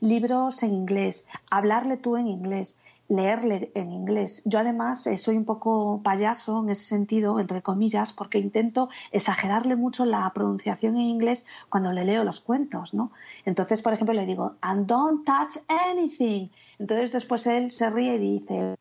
libros 0.00 0.62
en 0.62 0.74
inglés, 0.74 1.26
hablarle 1.50 1.96
tú 1.96 2.16
en 2.16 2.28
inglés 2.28 2.76
leerle 3.08 3.70
en 3.74 3.90
inglés. 3.90 4.42
Yo 4.44 4.58
además 4.58 5.06
eh, 5.06 5.18
soy 5.18 5.36
un 5.36 5.44
poco 5.44 6.00
payaso 6.02 6.62
en 6.62 6.70
ese 6.70 6.84
sentido, 6.84 7.38
entre 7.40 7.62
comillas, 7.62 8.12
porque 8.12 8.38
intento 8.38 8.88
exagerarle 9.10 9.76
mucho 9.76 10.04
la 10.04 10.30
pronunciación 10.32 10.96
en 10.96 11.02
inglés 11.02 11.44
cuando 11.68 11.92
le 11.92 12.04
leo 12.04 12.24
los 12.24 12.40
cuentos, 12.40 12.94
¿no? 12.94 13.12
Entonces, 13.44 13.82
por 13.82 13.92
ejemplo, 13.92 14.14
le 14.14 14.26
digo, 14.26 14.56
and 14.60 14.86
don't 14.86 15.26
touch 15.26 15.62
anything. 15.68 16.48
Entonces 16.78 17.12
después 17.12 17.46
él 17.46 17.70
se 17.70 17.90
ríe 17.90 18.14
y 18.16 18.38
dice, 18.38 18.76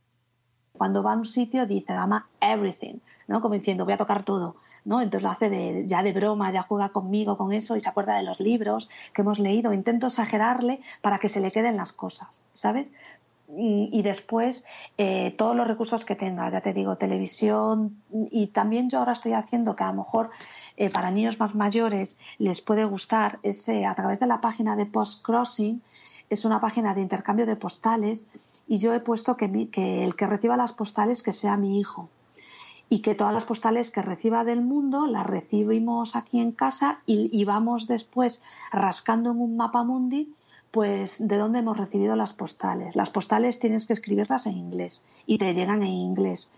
cuando 0.73 1.03
va 1.03 1.13
a 1.13 1.17
un 1.17 1.25
sitio 1.25 1.65
dice, 1.65 1.93
ama 1.93 2.27
everything, 2.39 2.99
¿no? 3.27 3.41
Como 3.41 3.53
diciendo, 3.55 3.85
voy 3.85 3.93
a 3.93 3.97
tocar 3.97 4.23
todo. 4.23 4.55
¿no? 4.83 5.01
Entonces 5.01 5.23
lo 5.23 5.29
hace 5.29 5.49
de, 5.49 5.85
ya 5.85 6.03
de 6.03 6.13
broma, 6.13 6.51
ya 6.51 6.63
juega 6.63 6.89
conmigo 6.89 7.37
con 7.37 7.53
eso 7.53 7.75
y 7.75 7.79
se 7.79 7.89
acuerda 7.89 8.15
de 8.15 8.23
los 8.23 8.39
libros 8.39 8.89
que 9.13 9.21
hemos 9.21 9.39
leído. 9.39 9.73
Intento 9.73 10.07
exagerarle 10.07 10.79
para 11.01 11.19
que 11.19 11.29
se 11.29 11.39
le 11.39 11.51
queden 11.51 11.77
las 11.77 11.93
cosas, 11.93 12.41
¿sabes? 12.53 12.89
Y 13.57 14.01
después 14.01 14.65
eh, 14.97 15.33
todos 15.37 15.55
los 15.55 15.67
recursos 15.67 16.05
que 16.05 16.15
tengas, 16.15 16.53
ya 16.53 16.61
te 16.61 16.73
digo, 16.73 16.95
televisión 16.95 18.01
y 18.31 18.47
también 18.47 18.89
yo 18.89 18.99
ahora 18.99 19.11
estoy 19.11 19.33
haciendo 19.33 19.75
que 19.75 19.83
a 19.83 19.87
lo 19.87 19.95
mejor 19.95 20.29
eh, 20.77 20.89
para 20.89 21.11
niños 21.11 21.39
más 21.39 21.53
mayores 21.53 22.17
les 22.37 22.61
puede 22.61 22.85
gustar 22.85 23.39
ese 23.43 23.85
a 23.85 23.93
través 23.95 24.19
de 24.19 24.27
la 24.27 24.39
página 24.39 24.75
de 24.75 24.85
Post 24.85 25.25
Crossing 25.25 25.81
es 26.29 26.45
una 26.45 26.61
página 26.61 26.95
de 26.95 27.01
intercambio 27.01 27.45
de 27.45 27.57
postales 27.57 28.27
y 28.67 28.77
yo 28.77 28.93
he 28.93 29.01
puesto 29.01 29.35
que, 29.35 29.45
el 29.45 30.15
que 30.15 30.27
reciba 30.27 30.55
las 30.55 30.71
postales 30.71 31.23
que 31.23 31.33
sea 31.33 31.57
mi 31.57 31.79
hijo. 31.79 32.09
Y 32.87 32.99
que 32.99 33.15
todas 33.15 33.33
las 33.33 33.45
postales 33.45 33.89
que 33.89 34.01
reciba 34.01 34.43
del 34.43 34.61
mundo 34.61 35.07
las 35.07 35.25
recibimos 35.25 36.15
aquí 36.15 36.41
en 36.41 36.51
casa 36.51 36.99
y 37.05 37.43
vamos 37.45 37.87
después 37.87 38.41
rascando 38.71 39.31
en 39.31 39.39
un 39.39 39.55
mapa 39.55 39.83
mundi 39.83 40.33
pues 40.71 41.17
de 41.19 41.37
dónde 41.37 41.59
hemos 41.59 41.77
recibido 41.77 42.15
las 42.15 42.33
postales. 42.33 42.95
Las 42.95 43.09
postales 43.09 43.59
tienes 43.59 43.85
que 43.85 43.93
escribirlas 43.93 44.47
en 44.47 44.57
inglés 44.57 45.03
y 45.25 45.37
te 45.37 45.53
llegan 45.53 45.83
en 45.83 45.89
inglés. 45.89 46.49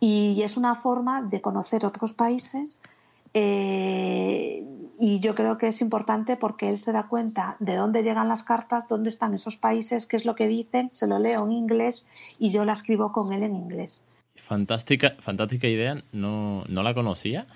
Y 0.00 0.42
es 0.42 0.56
una 0.56 0.76
forma 0.76 1.22
de 1.22 1.40
conocer 1.40 1.84
otros 1.84 2.12
países 2.12 2.78
eh, 3.34 4.64
y 5.00 5.20
yo 5.20 5.34
creo 5.34 5.58
que 5.58 5.68
es 5.68 5.80
importante 5.80 6.36
porque 6.36 6.68
él 6.68 6.78
se 6.78 6.92
da 6.92 7.08
cuenta 7.08 7.56
de 7.58 7.76
dónde 7.76 8.02
llegan 8.02 8.28
las 8.28 8.42
cartas, 8.42 8.88
dónde 8.88 9.08
están 9.08 9.34
esos 9.34 9.56
países, 9.56 10.06
qué 10.06 10.16
es 10.16 10.24
lo 10.24 10.34
que 10.34 10.48
dicen, 10.48 10.90
se 10.92 11.06
lo 11.06 11.18
leo 11.18 11.44
en 11.44 11.52
inglés 11.52 12.06
y 12.38 12.50
yo 12.50 12.64
la 12.64 12.72
escribo 12.72 13.12
con 13.12 13.32
él 13.32 13.42
en 13.42 13.56
inglés. 13.56 14.02
Fantástica, 14.36 15.16
fantástica 15.18 15.66
idea, 15.66 16.02
no, 16.12 16.64
no 16.68 16.82
la 16.82 16.94
conocía. 16.94 17.46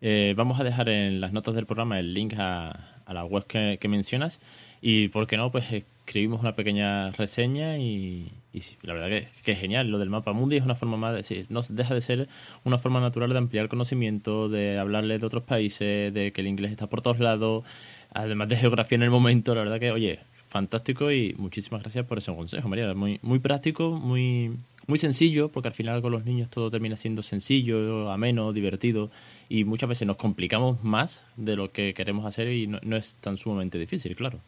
Eh, 0.00 0.34
vamos 0.36 0.60
a 0.60 0.64
dejar 0.64 0.88
en 0.88 1.20
las 1.20 1.32
notas 1.32 1.54
del 1.54 1.66
programa 1.66 1.98
el 1.98 2.12
link 2.12 2.34
a, 2.36 3.02
la 3.06 3.24
web 3.24 3.46
que 3.46 3.88
mencionas 3.88 4.40
y, 4.86 5.08
¿por 5.08 5.26
qué 5.26 5.38
no? 5.38 5.50
Pues 5.50 5.64
escribimos 5.72 6.42
una 6.42 6.54
pequeña 6.54 7.10
reseña 7.12 7.78
y, 7.78 8.30
la 8.82 8.92
verdad 8.92 9.08
que, 9.42 9.52
es 9.52 9.58
genial. 9.58 9.88
Lo 9.88 9.98
del 9.98 10.10
mapa 10.10 10.34
mundi 10.34 10.56
es 10.58 10.62
una 10.62 10.74
forma 10.74 10.98
más 10.98 11.12
de 11.12 11.16
decir, 11.16 11.46
no 11.48 11.62
deja 11.66 11.94
de 11.94 12.02
ser 12.02 12.28
una 12.64 12.76
forma 12.76 13.00
natural 13.00 13.30
de 13.30 13.38
ampliar 13.38 13.68
conocimiento, 13.68 14.50
de 14.50 14.78
hablarle 14.78 15.18
de 15.18 15.24
otros 15.24 15.42
países, 15.44 16.12
de 16.12 16.32
que 16.32 16.42
el 16.42 16.48
inglés 16.48 16.70
está 16.70 16.86
por 16.86 17.00
todos 17.00 17.18
lados, 17.18 17.64
además 18.12 18.50
de 18.50 18.58
geografía 18.58 18.96
en 18.96 19.04
el 19.04 19.10
momento. 19.10 19.54
La 19.54 19.62
verdad 19.62 19.80
que, 19.80 19.90
oye, 19.90 20.18
fantástico 20.50 21.10
y 21.10 21.34
muchísimas 21.38 21.80
gracias 21.80 22.04
por 22.04 22.18
ese 22.18 22.36
consejo, 22.36 22.68
María. 22.68 22.92
Muy, 22.92 23.20
muy 23.22 23.38
práctico, 23.38 23.92
muy, 23.92 24.52
muy 24.86 24.98
sencillo, 24.98 25.48
porque 25.48 25.68
al 25.68 25.74
final 25.74 26.02
con 26.02 26.12
los 26.12 26.26
niños 26.26 26.50
todo 26.50 26.70
termina 26.70 26.98
siendo 26.98 27.22
sencillo, 27.22 28.10
ameno, 28.12 28.52
divertido, 28.52 29.10
y 29.48 29.64
muchas 29.64 29.88
veces 29.88 30.06
nos 30.06 30.18
complicamos 30.18 30.84
más 30.84 31.24
de 31.38 31.56
lo 31.56 31.72
que 31.72 31.94
queremos 31.94 32.26
hacer 32.26 32.52
y 32.52 32.66
no 32.66 32.96
es 32.96 33.14
tan 33.14 33.38
sumamente 33.38 33.78
difícil, 33.78 34.14
claro. 34.14 34.40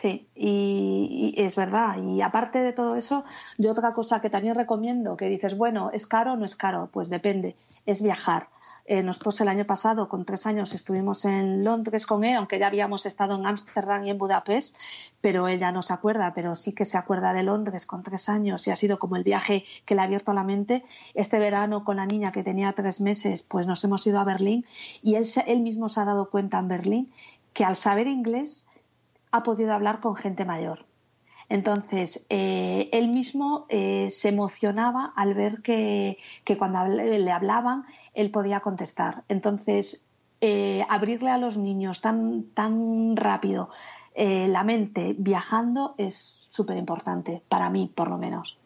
Sí, 0.00 0.28
y, 0.36 1.34
es 1.36 1.56
verdad. 1.56 1.96
Y 2.00 2.22
aparte 2.22 2.60
de 2.60 2.72
todo 2.72 2.94
eso, 2.94 3.24
yo 3.56 3.72
otra 3.72 3.92
cosa 3.92 4.20
que 4.20 4.30
también 4.30 4.54
recomiendo, 4.54 5.16
que 5.16 5.28
dices, 5.28 5.56
bueno, 5.56 5.90
¿es 5.92 6.06
caro 6.06 6.34
o 6.34 6.36
no 6.36 6.44
es 6.44 6.54
caro? 6.54 6.88
Pues 6.92 7.10
depende, 7.10 7.56
es 7.84 8.00
viajar. 8.00 8.48
Eh, 8.84 9.02
nosotros 9.02 9.40
el 9.40 9.48
año 9.48 9.66
pasado, 9.66 10.08
con 10.08 10.24
tres 10.24 10.46
años, 10.46 10.72
estuvimos 10.72 11.24
en 11.24 11.64
Londres 11.64 12.06
con 12.06 12.22
él, 12.22 12.36
aunque 12.36 12.60
ya 12.60 12.68
habíamos 12.68 13.06
estado 13.06 13.34
en 13.34 13.44
Ámsterdam 13.44 14.06
y 14.06 14.10
en 14.10 14.18
Budapest, 14.18 14.76
pero 15.20 15.48
él 15.48 15.58
ya 15.58 15.72
no 15.72 15.82
se 15.82 15.92
acuerda, 15.92 16.32
pero 16.32 16.54
sí 16.54 16.72
que 16.72 16.84
se 16.84 16.96
acuerda 16.96 17.32
de 17.32 17.42
Londres 17.42 17.84
con 17.84 18.04
tres 18.04 18.28
años 18.28 18.68
y 18.68 18.70
ha 18.70 18.76
sido 18.76 19.00
como 19.00 19.16
el 19.16 19.24
viaje 19.24 19.64
que 19.84 19.96
le 19.96 20.02
ha 20.02 20.04
abierto 20.04 20.32
la 20.32 20.44
mente. 20.44 20.84
Este 21.14 21.40
verano 21.40 21.82
con 21.82 21.96
la 21.96 22.06
niña 22.06 22.30
que 22.30 22.44
tenía 22.44 22.72
tres 22.72 23.00
meses, 23.00 23.42
pues 23.42 23.66
nos 23.66 23.82
hemos 23.82 24.06
ido 24.06 24.20
a 24.20 24.24
Berlín 24.24 24.64
y 25.02 25.16
él, 25.16 25.26
él 25.48 25.60
mismo 25.60 25.88
se 25.88 25.98
ha 25.98 26.04
dado 26.04 26.30
cuenta 26.30 26.60
en 26.60 26.68
Berlín 26.68 27.12
que 27.52 27.64
al 27.64 27.74
saber 27.74 28.06
inglés 28.06 28.64
ha 29.30 29.42
podido 29.42 29.72
hablar 29.72 30.00
con 30.00 30.16
gente 30.16 30.44
mayor. 30.44 30.86
Entonces, 31.48 32.26
eh, 32.28 32.90
él 32.92 33.08
mismo 33.08 33.66
eh, 33.70 34.08
se 34.10 34.28
emocionaba 34.28 35.12
al 35.16 35.34
ver 35.34 35.62
que, 35.62 36.18
cuando 36.58 36.86
le 36.86 37.30
hablaban, 37.30 37.84
él 38.14 38.30
podía 38.30 38.60
contestar. 38.60 39.24
Entonces, 39.28 40.02
eh, 40.40 40.84
abrirle 40.88 41.30
a 41.30 41.38
los 41.38 41.56
niños 41.56 42.00
tan, 42.00 42.44
tan 42.54 43.16
rápido 43.16 43.70
la 44.20 44.64
mente 44.64 45.14
viajando 45.16 45.94
es 45.96 46.48
súper 46.50 46.76
importante, 46.76 47.40
para 47.48 47.70
mí 47.70 47.88
por 47.94 48.10
lo 48.10 48.18
menos. 48.18 48.58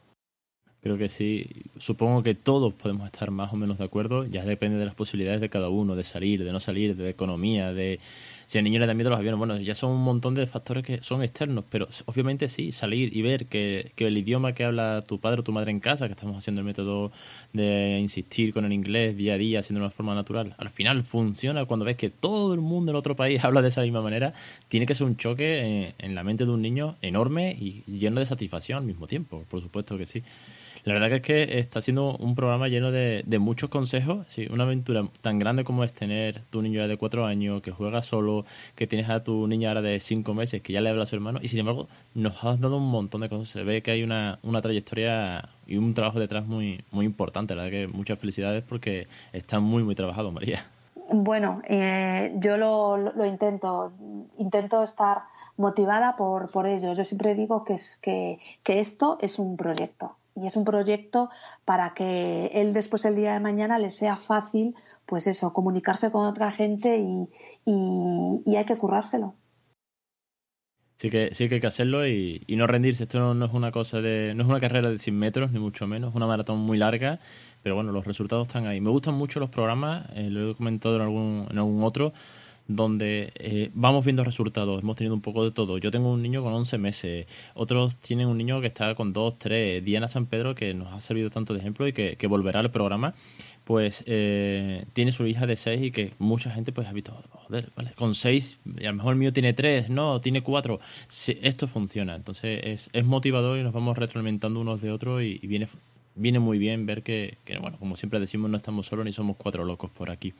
Creo 0.82 0.98
que 0.98 1.08
sí. 1.08 1.46
Supongo 1.76 2.24
que 2.24 2.34
todos 2.34 2.72
podemos 2.72 3.06
estar 3.06 3.30
más 3.30 3.52
o 3.52 3.56
menos 3.56 3.78
de 3.78 3.84
acuerdo. 3.84 4.24
Ya 4.24 4.44
depende 4.44 4.78
de 4.78 4.84
las 4.84 4.96
posibilidades 4.96 5.40
de 5.40 5.48
cada 5.48 5.68
uno, 5.68 5.94
de 5.94 6.02
salir, 6.02 6.42
de 6.42 6.52
no 6.52 6.58
salir, 6.58 6.96
de 6.96 7.08
economía, 7.08 7.72
de 7.72 8.00
si 8.46 8.58
al 8.58 8.64
niño 8.64 8.80
le 8.80 8.86
da 8.86 8.94
miedo 8.94 9.10
los 9.10 9.18
aviones, 9.18 9.38
bueno, 9.38 9.58
ya 9.58 9.74
son 9.74 9.92
un 9.92 10.02
montón 10.02 10.34
de 10.34 10.46
factores 10.46 10.84
que 10.84 11.02
son 11.02 11.22
externos, 11.22 11.64
pero 11.70 11.88
obviamente 12.06 12.48
sí, 12.48 12.72
salir 12.72 13.16
y 13.16 13.22
ver 13.22 13.46
que, 13.46 13.92
que 13.94 14.06
el 14.06 14.18
idioma 14.18 14.54
que 14.54 14.64
habla 14.64 15.02
tu 15.02 15.20
padre 15.20 15.40
o 15.40 15.44
tu 15.44 15.52
madre 15.52 15.70
en 15.70 15.80
casa, 15.80 16.06
que 16.06 16.12
estamos 16.12 16.36
haciendo 16.36 16.60
el 16.60 16.66
método 16.66 17.12
de 17.52 17.98
insistir 18.00 18.52
con 18.52 18.64
el 18.64 18.72
inglés 18.72 19.16
día 19.16 19.34
a 19.34 19.38
día, 19.38 19.60
haciendo 19.60 19.80
de 19.80 19.86
una 19.86 19.90
forma 19.90 20.14
natural, 20.14 20.54
al 20.58 20.70
final 20.70 21.02
funciona 21.04 21.64
cuando 21.64 21.84
ves 21.84 21.96
que 21.96 22.10
todo 22.10 22.54
el 22.54 22.60
mundo 22.60 22.92
en 22.92 22.96
otro 22.96 23.16
país 23.16 23.42
habla 23.44 23.62
de 23.62 23.68
esa 23.68 23.82
misma 23.82 24.02
manera, 24.02 24.34
tiene 24.68 24.86
que 24.86 24.94
ser 24.94 25.06
un 25.06 25.16
choque 25.16 25.60
en, 25.60 25.94
en 25.98 26.14
la 26.14 26.24
mente 26.24 26.44
de 26.44 26.50
un 26.50 26.62
niño 26.62 26.96
enorme 27.02 27.56
y 27.58 27.82
lleno 27.86 28.20
de 28.20 28.26
satisfacción 28.26 28.78
al 28.78 28.84
mismo 28.84 29.06
tiempo, 29.06 29.44
por 29.48 29.60
supuesto 29.60 29.96
que 29.98 30.06
sí. 30.06 30.22
La 30.84 30.94
verdad 30.94 31.08
que 31.10 31.16
es 31.16 31.22
que 31.22 31.58
está 31.60 31.80
siendo 31.80 32.16
un 32.16 32.34
programa 32.34 32.66
lleno 32.66 32.90
de, 32.90 33.22
muchos 33.38 33.70
consejos. 33.70 34.26
Sí, 34.28 34.48
una 34.50 34.64
aventura 34.64 35.06
tan 35.20 35.38
grande 35.38 35.62
como 35.62 35.84
es 35.84 35.92
tener 35.92 36.42
tu 36.46 36.60
niño 36.60 36.88
de 36.88 36.96
cuatro 36.96 37.24
años, 37.24 37.62
que 37.62 37.70
juega 37.70 38.02
solo, 38.02 38.44
que 38.74 38.88
tienes 38.88 39.08
a 39.08 39.22
tu 39.22 39.46
niña 39.46 39.68
ahora 39.68 39.80
de 39.82 40.00
cinco 40.00 40.34
meses, 40.34 40.60
que 40.60 40.72
ya 40.72 40.80
le 40.80 40.90
habla 40.90 41.04
a 41.04 41.06
su 41.06 41.14
hermano, 41.14 41.38
y 41.40 41.48
sin 41.48 41.60
embargo 41.60 41.86
nos 42.14 42.42
has 42.44 42.60
dado 42.60 42.78
un 42.78 42.90
montón 42.90 43.20
de 43.20 43.28
cosas. 43.28 43.48
Se 43.48 43.62
ve 43.62 43.80
que 43.80 43.92
hay 43.92 44.02
una, 44.02 44.40
trayectoria 44.60 45.48
y 45.68 45.76
un 45.76 45.94
trabajo 45.94 46.18
detrás 46.18 46.46
muy, 46.46 46.84
muy 46.90 47.06
importante. 47.06 47.54
La 47.54 47.62
verdad 47.62 47.86
que 47.86 47.86
muchas 47.86 48.18
felicidades 48.18 48.64
porque 48.64 49.06
está 49.32 49.60
muy, 49.60 49.84
muy 49.84 49.94
trabajado, 49.94 50.32
María. 50.32 50.64
Bueno, 51.12 51.62
eh, 51.68 52.32
yo 52.38 52.56
lo, 52.56 53.24
intento, 53.24 53.92
intento 54.36 54.82
estar 54.82 55.22
motivada 55.56 56.16
por, 56.16 56.50
por 56.50 56.66
ello. 56.66 56.92
Yo 56.92 57.04
siempre 57.04 57.36
digo 57.36 57.64
que, 57.64 57.74
es, 57.74 57.98
que 57.98 58.40
esto 58.64 59.18
es 59.20 59.38
un 59.38 59.56
proyecto 59.56 60.16
y 60.34 60.46
es 60.46 60.56
un 60.56 60.64
proyecto 60.64 61.30
para 61.64 61.94
que 61.94 62.46
él 62.54 62.72
después 62.72 63.04
el 63.04 63.16
día 63.16 63.34
de 63.34 63.40
mañana 63.40 63.78
le 63.78 63.90
sea 63.90 64.16
fácil, 64.16 64.74
pues 65.06 65.26
eso, 65.26 65.52
comunicarse 65.52 66.10
con 66.10 66.26
otra 66.26 66.50
gente 66.50 66.98
y, 66.98 67.28
y, 67.64 68.56
hay 68.56 68.64
que 68.64 68.76
currárselo. 68.76 69.34
Sí 70.96 71.10
que, 71.10 71.34
sí 71.34 71.48
que 71.48 71.56
hay 71.56 71.60
que 71.60 71.66
hacerlo 71.66 72.06
y, 72.06 72.44
no 72.48 72.66
rendirse. 72.66 73.04
Esto 73.04 73.34
no, 73.34 73.44
es 73.44 73.52
una 73.52 73.72
cosa 73.72 74.00
de, 74.00 74.34
no 74.34 74.44
es 74.44 74.48
una 74.48 74.60
carrera 74.60 74.88
de 74.88 74.98
100 74.98 75.18
metros, 75.18 75.52
ni 75.52 75.58
mucho 75.58 75.86
menos, 75.86 76.10
es 76.10 76.16
una 76.16 76.26
maratón 76.26 76.60
muy 76.60 76.78
larga, 76.78 77.18
pero 77.62 77.74
bueno, 77.74 77.92
los 77.92 78.06
resultados 78.06 78.46
están 78.46 78.66
ahí. 78.66 78.80
Me 78.80 78.90
gustan 78.90 79.14
mucho 79.14 79.40
los 79.40 79.50
programas, 79.50 80.06
eh, 80.14 80.30
lo 80.30 80.52
he 80.52 80.54
comentado 80.54 80.96
en 80.96 81.02
algún, 81.02 81.46
en 81.50 81.58
algún 81.58 81.82
otro, 81.82 82.12
donde 82.76 83.32
eh, 83.36 83.70
vamos 83.74 84.04
viendo 84.04 84.24
resultados. 84.24 84.82
Hemos 84.82 84.96
tenido 84.96 85.14
un 85.14 85.20
poco 85.20 85.44
de 85.44 85.50
todo. 85.50 85.78
Yo 85.78 85.90
tengo 85.90 86.12
un 86.12 86.22
niño 86.22 86.42
con 86.42 86.52
11 86.52 86.78
meses, 86.78 87.26
otros 87.54 87.96
tienen 87.96 88.28
un 88.28 88.38
niño 88.38 88.60
que 88.60 88.66
está 88.66 88.94
con 88.94 89.12
2, 89.12 89.38
3. 89.38 89.84
Diana 89.84 90.08
San 90.08 90.26
Pedro, 90.26 90.54
que 90.54 90.74
nos 90.74 90.92
ha 90.92 91.00
servido 91.00 91.30
tanto 91.30 91.54
de 91.54 91.60
ejemplo 91.60 91.86
y 91.86 91.92
que, 91.92 92.26
volverá 92.26 92.60
al 92.60 92.70
programa, 92.70 93.14
pues 93.64 94.02
eh, 94.06 94.84
tiene 94.92 95.12
su 95.12 95.26
hija 95.26 95.46
de 95.46 95.56
6 95.56 95.82
y 95.82 95.90
que 95.90 96.12
mucha 96.18 96.50
gente 96.50 96.72
pues 96.72 96.88
ha 96.88 96.92
visto, 96.92 97.14
joder, 97.30 97.70
vale, 97.76 97.92
con 97.94 98.14
6, 98.14 98.58
a 98.78 98.82
lo 98.84 98.94
mejor 98.94 99.12
el 99.12 99.18
mío 99.18 99.32
tiene 99.32 99.52
3, 99.52 99.90
no, 99.90 100.20
tiene 100.20 100.42
4. 100.42 100.80
esto 101.42 101.68
funciona. 101.68 102.14
Entonces 102.16 102.60
es, 102.64 102.90
es 102.92 103.04
motivador 103.04 103.58
y 103.58 103.62
nos 103.62 103.72
vamos 103.72 103.98
retroalimentando 103.98 104.60
unos 104.60 104.80
de 104.80 104.90
otros 104.90 105.22
y, 105.22 105.38
viene, 105.46 105.68
viene 106.14 106.38
muy 106.38 106.58
bien 106.58 106.86
ver 106.86 107.02
que, 107.02 107.36
que, 107.44 107.58
bueno, 107.58 107.76
como 107.78 107.96
siempre 107.96 108.18
decimos, 108.20 108.50
no 108.50 108.56
estamos 108.56 108.86
solos 108.86 109.04
ni 109.04 109.12
somos 109.12 109.36
cuatro 109.36 109.64
locos 109.64 109.90
por 109.90 110.10
aquí. 110.10 110.32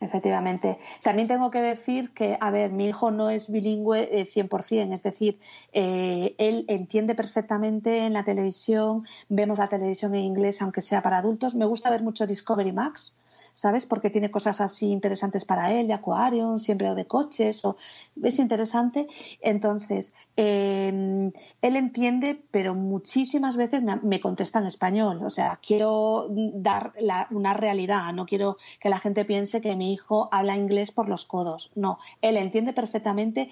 Efectivamente. 0.00 0.78
También 1.02 1.26
tengo 1.26 1.50
que 1.50 1.60
decir 1.60 2.10
que, 2.14 2.38
a 2.40 2.50
ver, 2.52 2.70
mi 2.70 2.86
hijo 2.86 3.10
no 3.10 3.30
es 3.30 3.50
bilingüe 3.50 4.26
100%, 4.26 4.92
eh, 4.92 4.94
es 4.94 5.02
decir, 5.02 5.40
eh, 5.72 6.36
él 6.38 6.64
entiende 6.68 7.16
perfectamente 7.16 8.06
en 8.06 8.12
la 8.12 8.22
televisión, 8.22 9.04
vemos 9.28 9.58
la 9.58 9.66
televisión 9.68 10.14
en 10.14 10.22
inglés, 10.22 10.62
aunque 10.62 10.82
sea 10.82 11.02
para 11.02 11.18
adultos. 11.18 11.56
Me 11.56 11.64
gusta 11.66 11.90
ver 11.90 12.02
mucho 12.02 12.28
Discovery 12.28 12.70
Max, 12.70 13.16
¿sabes? 13.58 13.86
Porque 13.86 14.08
tiene 14.08 14.30
cosas 14.30 14.60
así 14.60 14.86
interesantes 14.92 15.44
para 15.44 15.72
él, 15.72 15.88
de 15.88 15.92
acuario, 15.92 16.60
siempre 16.60 16.88
o 16.88 16.94
de 16.94 17.06
coches, 17.06 17.64
o 17.64 17.76
es 18.22 18.38
interesante. 18.38 19.08
Entonces, 19.40 20.14
em, 20.36 21.32
él 21.60 21.74
entiende, 21.74 22.40
pero 22.52 22.76
muchísimas 22.76 23.56
veces 23.56 23.82
me, 23.82 24.20
contesta 24.20 24.60
en 24.60 24.66
español. 24.66 25.24
O 25.24 25.30
sea, 25.30 25.58
quiero 25.60 26.28
dar 26.30 26.92
una 27.32 27.52
realidad, 27.52 28.12
no 28.12 28.26
quiero 28.26 28.58
que 28.78 28.90
la 28.90 29.00
gente 29.00 29.24
piense 29.24 29.60
que 29.60 29.74
mi 29.74 29.92
hijo 29.92 30.28
habla 30.30 30.56
inglés 30.56 30.92
por 30.92 31.08
los 31.08 31.24
codos. 31.24 31.72
No, 31.74 31.98
él 32.22 32.36
entiende 32.36 32.72
perfectamente. 32.72 33.50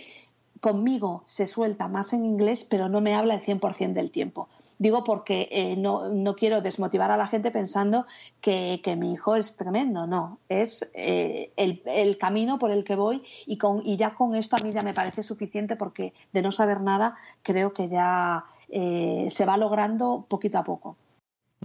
Conmigo 0.60 1.25
se 1.26 1.48
suelta 1.48 1.88
más 1.88 2.12
en 2.12 2.25
inglés, 2.25 2.62
pero 2.62 2.88
no 2.88 3.00
me 3.00 3.16
habla 3.16 3.34
el 3.34 3.42
100% 3.42 3.92
del 3.92 4.12
tiempo 4.12 4.48
digo 4.78 5.04
porque 5.04 5.49
eh, 5.50 5.76
no, 5.76 6.09
no, 6.09 6.35
quiero 6.35 6.61
desmotivar 6.61 7.11
a 7.11 7.16
la 7.16 7.26
gente 7.26 7.50
pensando 7.50 8.06
que, 8.40 8.80
que 8.83 8.97
mi 8.97 9.12
hijo 9.12 9.37
es 9.37 9.56
tremendo, 9.56 10.06
no, 10.06 10.38
es 10.49 10.90
eh, 10.95 11.52
el, 11.56 11.83
el, 11.87 12.18
camino 12.18 12.59
por 12.59 12.71
el 12.71 12.85
que 12.85 12.97
voy 12.97 13.23
y, 13.47 13.59
con, 13.59 13.80
y 13.85 13.97
ya 13.97 14.14
con 14.14 14.35
esto 14.35 14.56
a 14.56 14.64
mí 14.64 14.73
ya 14.73 14.83
me 14.83 14.95
parece 14.95 15.23
suficiente 15.23 15.76
porque 15.76 16.12
de 16.33 16.42
no 16.42 16.52
saber 16.52 16.80
nada 16.80 17.16
creo 17.42 17.73
que 17.73 17.88
ya 17.88 18.45
eh, 18.68 19.26
se 19.30 19.45
va 19.45 19.56
logrando 19.56 20.26
poquito 20.28 20.59
a 20.59 20.64
poco. 20.64 20.97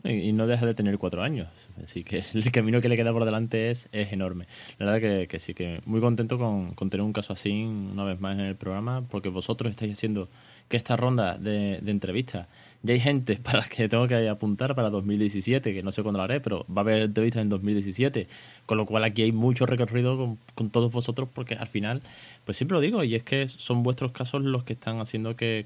Y 0.03 0.31
no 0.31 0.47
deja 0.47 0.65
de 0.65 0.73
tener 0.73 0.97
cuatro 0.97 1.21
años, 1.21 1.47
así 1.83 2.03
que 2.03 2.23
el 2.33 2.51
camino 2.51 2.81
que 2.81 2.89
le 2.89 2.97
queda 2.97 3.13
por 3.13 3.25
delante 3.25 3.69
es, 3.69 3.87
es 3.91 4.11
enorme. 4.11 4.47
La 4.79 4.85
verdad 4.85 5.01
que, 5.01 5.27
que 5.27 5.39
sí, 5.39 5.53
que 5.53 5.81
muy 5.85 6.01
contento 6.01 6.37
con, 6.39 6.73
con, 6.73 6.89
tener 6.89 7.05
un 7.05 7.13
caso 7.13 7.33
así 7.33 7.63
una 7.63 8.03
vez 8.03 8.19
más 8.19 8.33
en 8.33 8.45
el 8.45 8.55
programa, 8.55 9.03
porque 9.09 9.29
vosotros 9.29 9.69
estáis 9.69 9.93
haciendo 9.93 10.27
que 10.69 10.77
esta 10.77 10.95
ronda 10.95 11.37
de, 11.37 11.79
de 11.81 11.91
entrevistas, 11.91 12.47
ya 12.83 12.93
hay 12.93 12.99
gente 12.99 13.35
para 13.43 13.59
las 13.59 13.69
que 13.69 13.87
tengo 13.89 14.07
que 14.07 14.27
apuntar 14.29 14.75
para 14.75 14.89
2017, 14.89 15.73
que 15.73 15.83
no 15.83 15.91
sé 15.91 16.01
cuándo 16.03 16.17
lo 16.17 16.23
haré, 16.23 16.39
pero 16.39 16.65
va 16.65 16.81
a 16.81 16.83
haber 16.83 17.03
entrevistas 17.03 17.41
en 17.41 17.49
2017, 17.49 18.27
con 18.65 18.77
lo 18.77 18.85
cual 18.85 19.03
aquí 19.03 19.23
hay 19.23 19.31
mucho 19.31 19.65
recorrido 19.65 20.17
con, 20.17 20.37
con 20.55 20.69
todos 20.69 20.91
vosotros, 20.91 21.29
porque 21.33 21.55
al 21.55 21.67
final, 21.67 22.01
pues 22.45 22.57
siempre 22.57 22.75
lo 22.75 22.81
digo, 22.81 23.03
y 23.03 23.15
es 23.15 23.23
que 23.23 23.47
son 23.47 23.83
vuestros 23.83 24.11
casos 24.11 24.41
los 24.41 24.63
que 24.63 24.73
están 24.73 24.99
haciendo 24.99 25.35
que, 25.35 25.65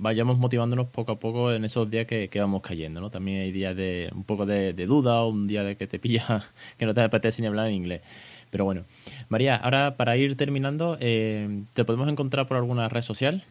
vayamos 0.00 0.38
motivándonos 0.38 0.86
poco 0.86 1.10
a 1.10 1.18
poco 1.18 1.52
en 1.52 1.64
esos 1.64 1.90
días 1.90 2.06
que, 2.06 2.30
vamos 2.36 2.62
cayendo, 2.62 3.00
¿no? 3.00 3.10
También 3.10 3.42
hay 3.42 3.50
días 3.50 3.74
de 3.74 4.10
un 4.14 4.22
poco 4.22 4.46
de, 4.46 4.72
de 4.72 4.86
duda, 4.86 5.24
un 5.26 5.48
día 5.48 5.64
de 5.64 5.76
que 5.76 5.88
te 5.88 5.98
pilla, 5.98 6.44
que 6.78 6.86
no 6.86 6.94
te 6.94 7.00
apetece 7.00 7.42
ni 7.42 7.48
hablar 7.48 7.66
en 7.66 7.74
inglés. 7.74 8.02
Pero 8.50 8.64
bueno, 8.64 8.84
María, 9.28 9.56
ahora 9.56 9.96
para 9.96 10.16
ir 10.16 10.36
terminando, 10.36 10.96
eh, 11.00 11.64
¿te 11.74 11.84
podemos 11.84 12.08
encontrar 12.08 12.46
por 12.46 12.56
alguna 12.56 12.88
red 12.88 13.02
social? 13.02 13.42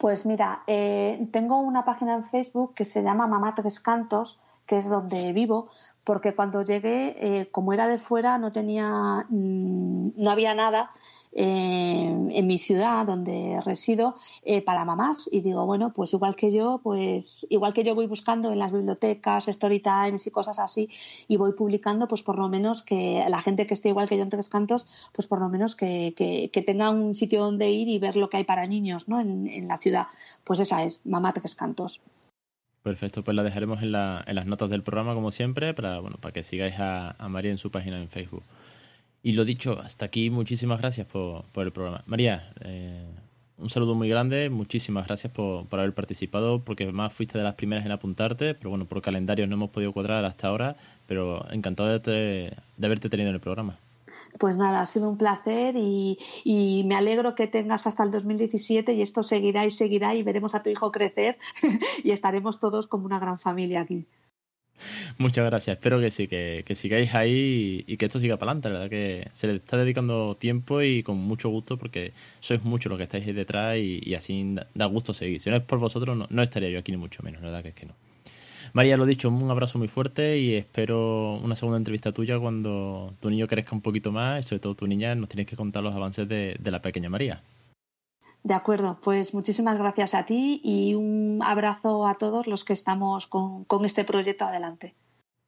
Pues 0.00 0.24
mira, 0.24 0.62
eh, 0.66 1.28
tengo 1.30 1.58
una 1.58 1.84
página 1.84 2.14
en 2.14 2.24
Facebook 2.24 2.72
que 2.74 2.86
se 2.86 3.02
llama 3.02 3.26
Mamá 3.26 3.54
Tres 3.54 3.80
Cantos, 3.80 4.40
que 4.66 4.78
es 4.78 4.88
donde 4.88 5.34
vivo, 5.34 5.68
porque 6.04 6.34
cuando 6.34 6.62
llegué, 6.62 7.14
eh, 7.18 7.50
como 7.50 7.74
era 7.74 7.86
de 7.86 7.98
fuera, 7.98 8.38
no 8.38 8.50
tenía, 8.50 9.26
mmm, 9.28 10.12
no 10.16 10.30
había 10.30 10.54
nada 10.54 10.90
en 11.32 12.46
mi 12.46 12.58
ciudad 12.58 13.06
donde 13.06 13.60
resido 13.64 14.16
eh, 14.42 14.62
para 14.62 14.84
mamás 14.84 15.28
y 15.30 15.40
digo 15.42 15.64
bueno 15.64 15.92
pues 15.92 16.12
igual 16.12 16.34
que 16.34 16.52
yo 16.52 16.80
pues 16.82 17.46
igual 17.50 17.72
que 17.72 17.84
yo 17.84 17.94
voy 17.94 18.06
buscando 18.06 18.50
en 18.50 18.58
las 18.58 18.72
bibliotecas 18.72 19.46
story 19.46 19.80
times 19.80 20.26
y 20.26 20.30
cosas 20.30 20.58
así 20.58 20.90
y 21.28 21.36
voy 21.36 21.52
publicando 21.52 22.08
pues 22.08 22.22
por 22.22 22.36
lo 22.36 22.48
menos 22.48 22.82
que 22.82 23.24
la 23.28 23.40
gente 23.40 23.66
que 23.66 23.74
esté 23.74 23.90
igual 23.90 24.08
que 24.08 24.16
yo 24.16 24.24
en 24.24 24.30
Tres 24.30 24.48
Cantos 24.48 24.88
pues 25.12 25.28
por 25.28 25.40
lo 25.40 25.48
menos 25.48 25.76
que, 25.76 26.14
que, 26.16 26.62
tenga 26.62 26.90
un 26.90 27.14
sitio 27.14 27.40
donde 27.42 27.70
ir 27.70 27.88
y 27.88 27.98
ver 27.98 28.16
lo 28.16 28.28
que 28.28 28.38
hay 28.38 28.44
para 28.44 28.66
niños 28.66 29.08
¿no? 29.08 29.20
en, 29.20 29.46
en 29.46 29.68
la 29.68 29.76
ciudad 29.76 30.08
pues 30.44 30.58
esa 30.58 30.82
es 30.82 31.00
Mamá 31.04 31.32
Tres 31.32 31.54
Cantos 31.54 32.00
Perfecto, 32.82 33.22
pues 33.22 33.36
la 33.36 33.42
dejaremos 33.42 33.82
en, 33.82 33.92
la, 33.92 34.24
en, 34.26 34.34
las 34.36 34.46
notas 34.46 34.70
del 34.70 34.82
programa 34.82 35.12
como 35.14 35.32
siempre 35.32 35.74
para, 35.74 36.00
bueno, 36.00 36.16
para 36.16 36.32
que 36.32 36.42
sigáis 36.42 36.76
a 36.78 37.14
María 37.28 37.50
en 37.50 37.58
su 37.58 37.70
página 37.70 38.00
en 38.00 38.08
Facebook. 38.08 38.42
Y 39.22 39.32
lo 39.32 39.44
dicho, 39.44 39.78
hasta 39.78 40.06
aquí, 40.06 40.30
muchísimas 40.30 40.80
gracias 40.80 41.06
por, 41.06 41.44
por 41.52 41.66
el 41.66 41.72
programa. 41.72 42.02
María, 42.06 42.52
eh, 42.64 43.04
un 43.58 43.68
saludo 43.68 43.94
muy 43.94 44.08
grande, 44.08 44.48
muchísimas 44.48 45.06
gracias 45.06 45.32
por, 45.32 45.66
por, 45.66 45.78
haber 45.78 45.92
participado, 45.92 46.60
porque 46.64 46.84
además 46.84 47.12
fuiste 47.12 47.36
de 47.36 47.44
las 47.44 47.54
primeras 47.54 47.84
en 47.84 47.92
apuntarte, 47.92 48.54
pero 48.54 48.70
bueno, 48.70 48.86
por 48.86 49.02
calendarios 49.02 49.48
no 49.48 49.56
hemos 49.56 49.70
podido 49.70 49.92
cuadrar 49.92 50.24
hasta 50.24 50.48
ahora, 50.48 50.76
pero 51.06 51.46
encantado 51.52 51.98
de, 51.98 52.56
de 52.76 52.86
haberte 52.86 53.10
tenido 53.10 53.28
en 53.28 53.34
el 53.34 53.40
programa. 53.40 53.76
Pues 54.38 54.56
nada, 54.56 54.80
ha 54.80 54.86
sido 54.86 55.10
un 55.10 55.18
placer 55.18 55.74
y, 55.76 56.18
y, 56.44 56.84
me 56.84 56.94
alegro 56.94 57.34
que 57.34 57.46
tengas 57.46 57.86
hasta 57.86 58.04
el 58.04 58.10
2017 58.10 58.94
y 58.94 59.02
esto 59.02 59.22
seguirá 59.22 59.66
y 59.66 59.70
seguirá 59.70 60.14
y 60.14 60.22
veremos 60.22 60.54
a 60.54 60.62
tu 60.62 60.70
hijo 60.70 60.92
crecer 60.92 61.36
y 62.04 62.12
estaremos 62.12 62.58
todos 62.58 62.86
como 62.86 63.06
una 63.06 63.18
gran 63.18 63.38
familia 63.38 63.82
aquí. 63.82 64.06
Muchas 65.18 65.44
gracias. 65.46 65.76
Espero 65.76 66.00
que 66.00 66.10
sí, 66.10 66.28
que, 66.28 66.62
que 66.66 66.74
sigáis 66.74 67.14
ahí 67.14 67.84
y, 67.86 67.96
que 67.96 68.06
esto 68.06 68.18
siga 68.18 68.36
para 68.36 68.52
adelante. 68.52 68.68
La 68.68 68.74
verdad 68.74 68.90
que 68.90 69.28
se 69.34 69.46
le 69.46 69.56
está 69.56 69.76
dedicando 69.76 70.36
tiempo 70.36 70.82
y 70.82 71.02
con 71.02 71.16
mucho 71.16 71.48
gusto 71.48 71.76
porque 71.76 72.12
sois 72.40 72.62
muchos 72.64 72.90
los 72.90 72.98
que 72.98 73.04
estáis 73.04 73.26
ahí 73.26 73.32
detrás 73.32 73.76
y, 73.76 74.00
y, 74.02 74.14
así 74.14 74.56
da 74.74 74.86
gusto 74.86 75.14
seguir. 75.14 75.40
Si 75.40 75.50
no 75.50 75.56
es 75.56 75.62
por 75.62 75.78
vosotros, 75.78 76.16
no, 76.16 76.26
no, 76.30 76.42
estaría 76.42 76.70
yo 76.70 76.78
aquí 76.78 76.92
ni 76.92 76.98
mucho 76.98 77.22
menos. 77.22 77.42
La 77.42 77.48
verdad 77.48 77.62
que 77.62 77.68
es 77.70 77.74
que 77.74 77.86
no. 77.86 77.94
María, 78.72 78.96
lo 78.96 79.04
dicho, 79.04 79.28
un 79.28 79.50
abrazo 79.50 79.78
muy 79.78 79.88
fuerte 79.88 80.38
y 80.38 80.54
espero 80.54 81.34
una 81.42 81.56
segunda 81.56 81.78
entrevista 81.78 82.12
tuya 82.12 82.38
cuando 82.38 83.14
tu 83.20 83.28
niño 83.28 83.48
crezca 83.48 83.74
un 83.74 83.80
poquito 83.80 84.12
más 84.12 84.44
y 84.44 84.48
sobre 84.48 84.60
todo 84.60 84.74
tu 84.76 84.86
niña 84.86 85.14
nos 85.16 85.28
tienes 85.28 85.46
que 85.46 85.56
contar 85.56 85.82
los 85.82 85.94
avances 85.94 86.28
de, 86.28 86.56
de 86.58 86.70
la 86.70 86.80
pequeña 86.80 87.10
María. 87.10 87.42
De 88.42 88.54
acuerdo, 88.54 88.98
pues 89.02 89.34
muchísimas 89.34 89.78
gracias 89.78 90.14
a 90.14 90.24
ti 90.24 90.60
y 90.64 90.94
un 90.94 91.40
abrazo 91.42 92.06
a 92.06 92.14
todos 92.14 92.46
los 92.46 92.64
que 92.64 92.72
estamos 92.72 93.26
con, 93.26 93.64
con, 93.64 93.84
este 93.84 94.04
proyecto 94.04 94.46
adelante. 94.46 94.94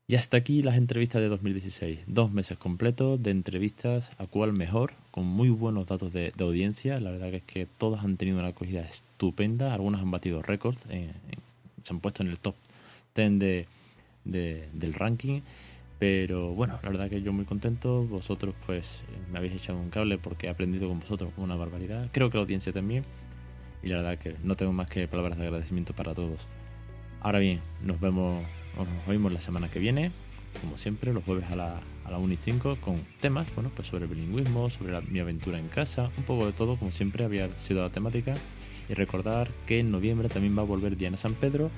Y 0.08 0.16
hasta 0.16 0.36
aquí 0.36 0.62
las 0.62 0.76
entrevistas 0.76 1.22
de 1.22 1.28
2016. 1.28 2.00
Dos 2.06 2.30
meses 2.32 2.58
completos 2.58 3.22
de 3.22 3.30
entrevistas 3.30 4.10
a 4.18 4.26
cuál 4.26 4.52
mejor, 4.52 4.92
con 5.10 5.24
muy 5.24 5.48
buenos 5.48 5.86
datos 5.86 6.12
de, 6.12 6.32
de, 6.36 6.44
audiencia. 6.44 7.00
La 7.00 7.10
verdad 7.10 7.30
que 7.30 7.36
es 7.36 7.42
que 7.44 7.66
todas 7.66 8.04
han 8.04 8.18
tenido 8.18 8.38
una 8.38 8.48
acogida 8.48 8.82
estupenda. 8.82 9.72
Algunas 9.72 10.02
han 10.02 10.10
batido 10.10 10.42
récords, 10.42 10.84
eh, 10.90 11.12
se 11.82 11.94
han 11.94 12.00
puesto 12.00 12.22
en 12.22 12.28
el 12.28 12.38
top 12.38 12.56
10 13.14 13.38
de, 13.38 13.66
de, 14.24 14.68
del 14.74 14.92
ranking. 14.92 15.40
Pero 16.02 16.52
bueno, 16.52 16.80
la 16.82 16.88
verdad 16.88 17.08
que 17.08 17.22
yo 17.22 17.32
muy 17.32 17.44
contento. 17.44 18.02
Vosotros 18.02 18.56
pues 18.66 19.02
me 19.30 19.38
habéis 19.38 19.54
echado 19.54 19.78
un 19.78 19.88
cable 19.88 20.18
porque 20.18 20.48
he 20.48 20.50
aprendido 20.50 20.88
con 20.88 20.98
vosotros 20.98 21.30
una 21.36 21.54
barbaridad. 21.54 22.08
Creo 22.10 22.28
que 22.28 22.38
la 22.38 22.42
audiencia 22.42 22.72
también. 22.72 23.04
Y 23.84 23.88
la 23.88 23.98
verdad 23.98 24.18
que 24.18 24.34
no 24.42 24.56
tengo 24.56 24.72
más 24.72 24.88
que 24.88 25.06
palabras 25.06 25.38
de 25.38 25.44
agradecimiento 25.44 25.94
para 25.94 26.12
todos. 26.12 26.40
Ahora 27.20 27.38
bien, 27.38 27.60
nos 27.84 28.00
vemos, 28.00 28.42
nos 28.76 29.08
oímos 29.08 29.32
la 29.32 29.40
semana 29.40 29.68
que 29.68 29.78
viene, 29.78 30.10
como 30.60 30.76
siempre, 30.76 31.12
los 31.12 31.22
jueves 31.22 31.44
a 31.52 31.54
la, 31.54 31.78
a 32.04 32.10
la 32.10 32.18
1 32.18 32.34
y 32.34 32.36
5 32.36 32.78
con 32.80 32.96
temas, 33.20 33.46
bueno, 33.54 33.70
pues 33.72 33.86
sobre 33.86 34.08
bilingüismo, 34.08 34.70
sobre 34.70 35.00
mi 35.02 35.20
aventura 35.20 35.60
en 35.60 35.68
casa, 35.68 36.10
un 36.18 36.24
poco 36.24 36.46
de 36.46 36.52
todo, 36.52 36.74
como 36.78 36.90
siempre 36.90 37.24
había 37.24 37.48
sido 37.60 37.80
la 37.80 37.90
temática. 37.90 38.34
Y 38.88 38.94
recordar 38.94 39.50
que 39.66 39.78
en 39.78 39.92
noviembre 39.92 40.28
también 40.28 40.58
va 40.58 40.62
a 40.62 40.66
volver 40.66 40.96
Diana 40.96 41.16
San 41.16 41.34
Pedro 41.34 41.70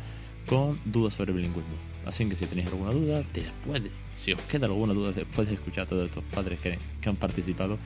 con 0.47 0.79
dudas 0.85 1.15
sobre 1.15 1.33
bilingüismo. 1.33 1.75
Así 2.07 2.27
que 2.29 2.37
si 2.37 2.47
tenéis 2.47 2.69
alguna 2.69 2.91
duda, 2.91 3.23
después 3.33 3.83
de 3.83 3.91
si 4.17 4.33
os 4.33 4.41
queda 4.43 4.67
alguna 4.67 4.95
duda 4.95 5.13
después 5.13 5.49
de 5.49 5.55
escuchar 5.55 5.85
a 5.85 5.89
todos 5.89 6.09
estos 6.09 6.25
padres 6.25 6.61
que, 6.61 6.79
han 7.09 7.17
participado, 7.17 7.79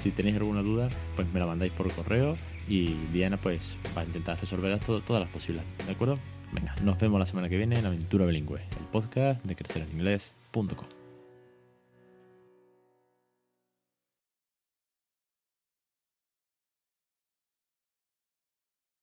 si 0.00 0.10
tenéis 0.10 0.36
alguna 0.36 0.62
duda, 0.62 0.88
pues 1.16 1.30
me 1.32 1.40
la 1.40 1.46
mandáis 1.46 1.72
por 1.72 1.90
correo 1.92 2.36
y 2.68 2.94
Diana 3.12 3.36
pues 3.36 3.76
va 3.96 4.02
a 4.02 4.04
intentar 4.04 4.38
resolver 4.40 4.78
todo, 4.80 5.00
todas 5.00 5.20
las 5.20 5.30
posibilidades, 5.30 5.86
¿de 5.86 5.92
acuerdo? 5.92 6.18
Venga, 6.52 6.74
nos 6.82 6.98
vemos 6.98 7.18
la 7.18 7.26
semana 7.26 7.48
que 7.48 7.56
viene 7.56 7.78
en 7.78 7.86
Aventura 7.86 8.26
Bilingüe, 8.26 8.60
el 8.60 8.86
podcast 8.92 9.42
de 9.44 9.56
crecereninglés.com. 9.56 10.99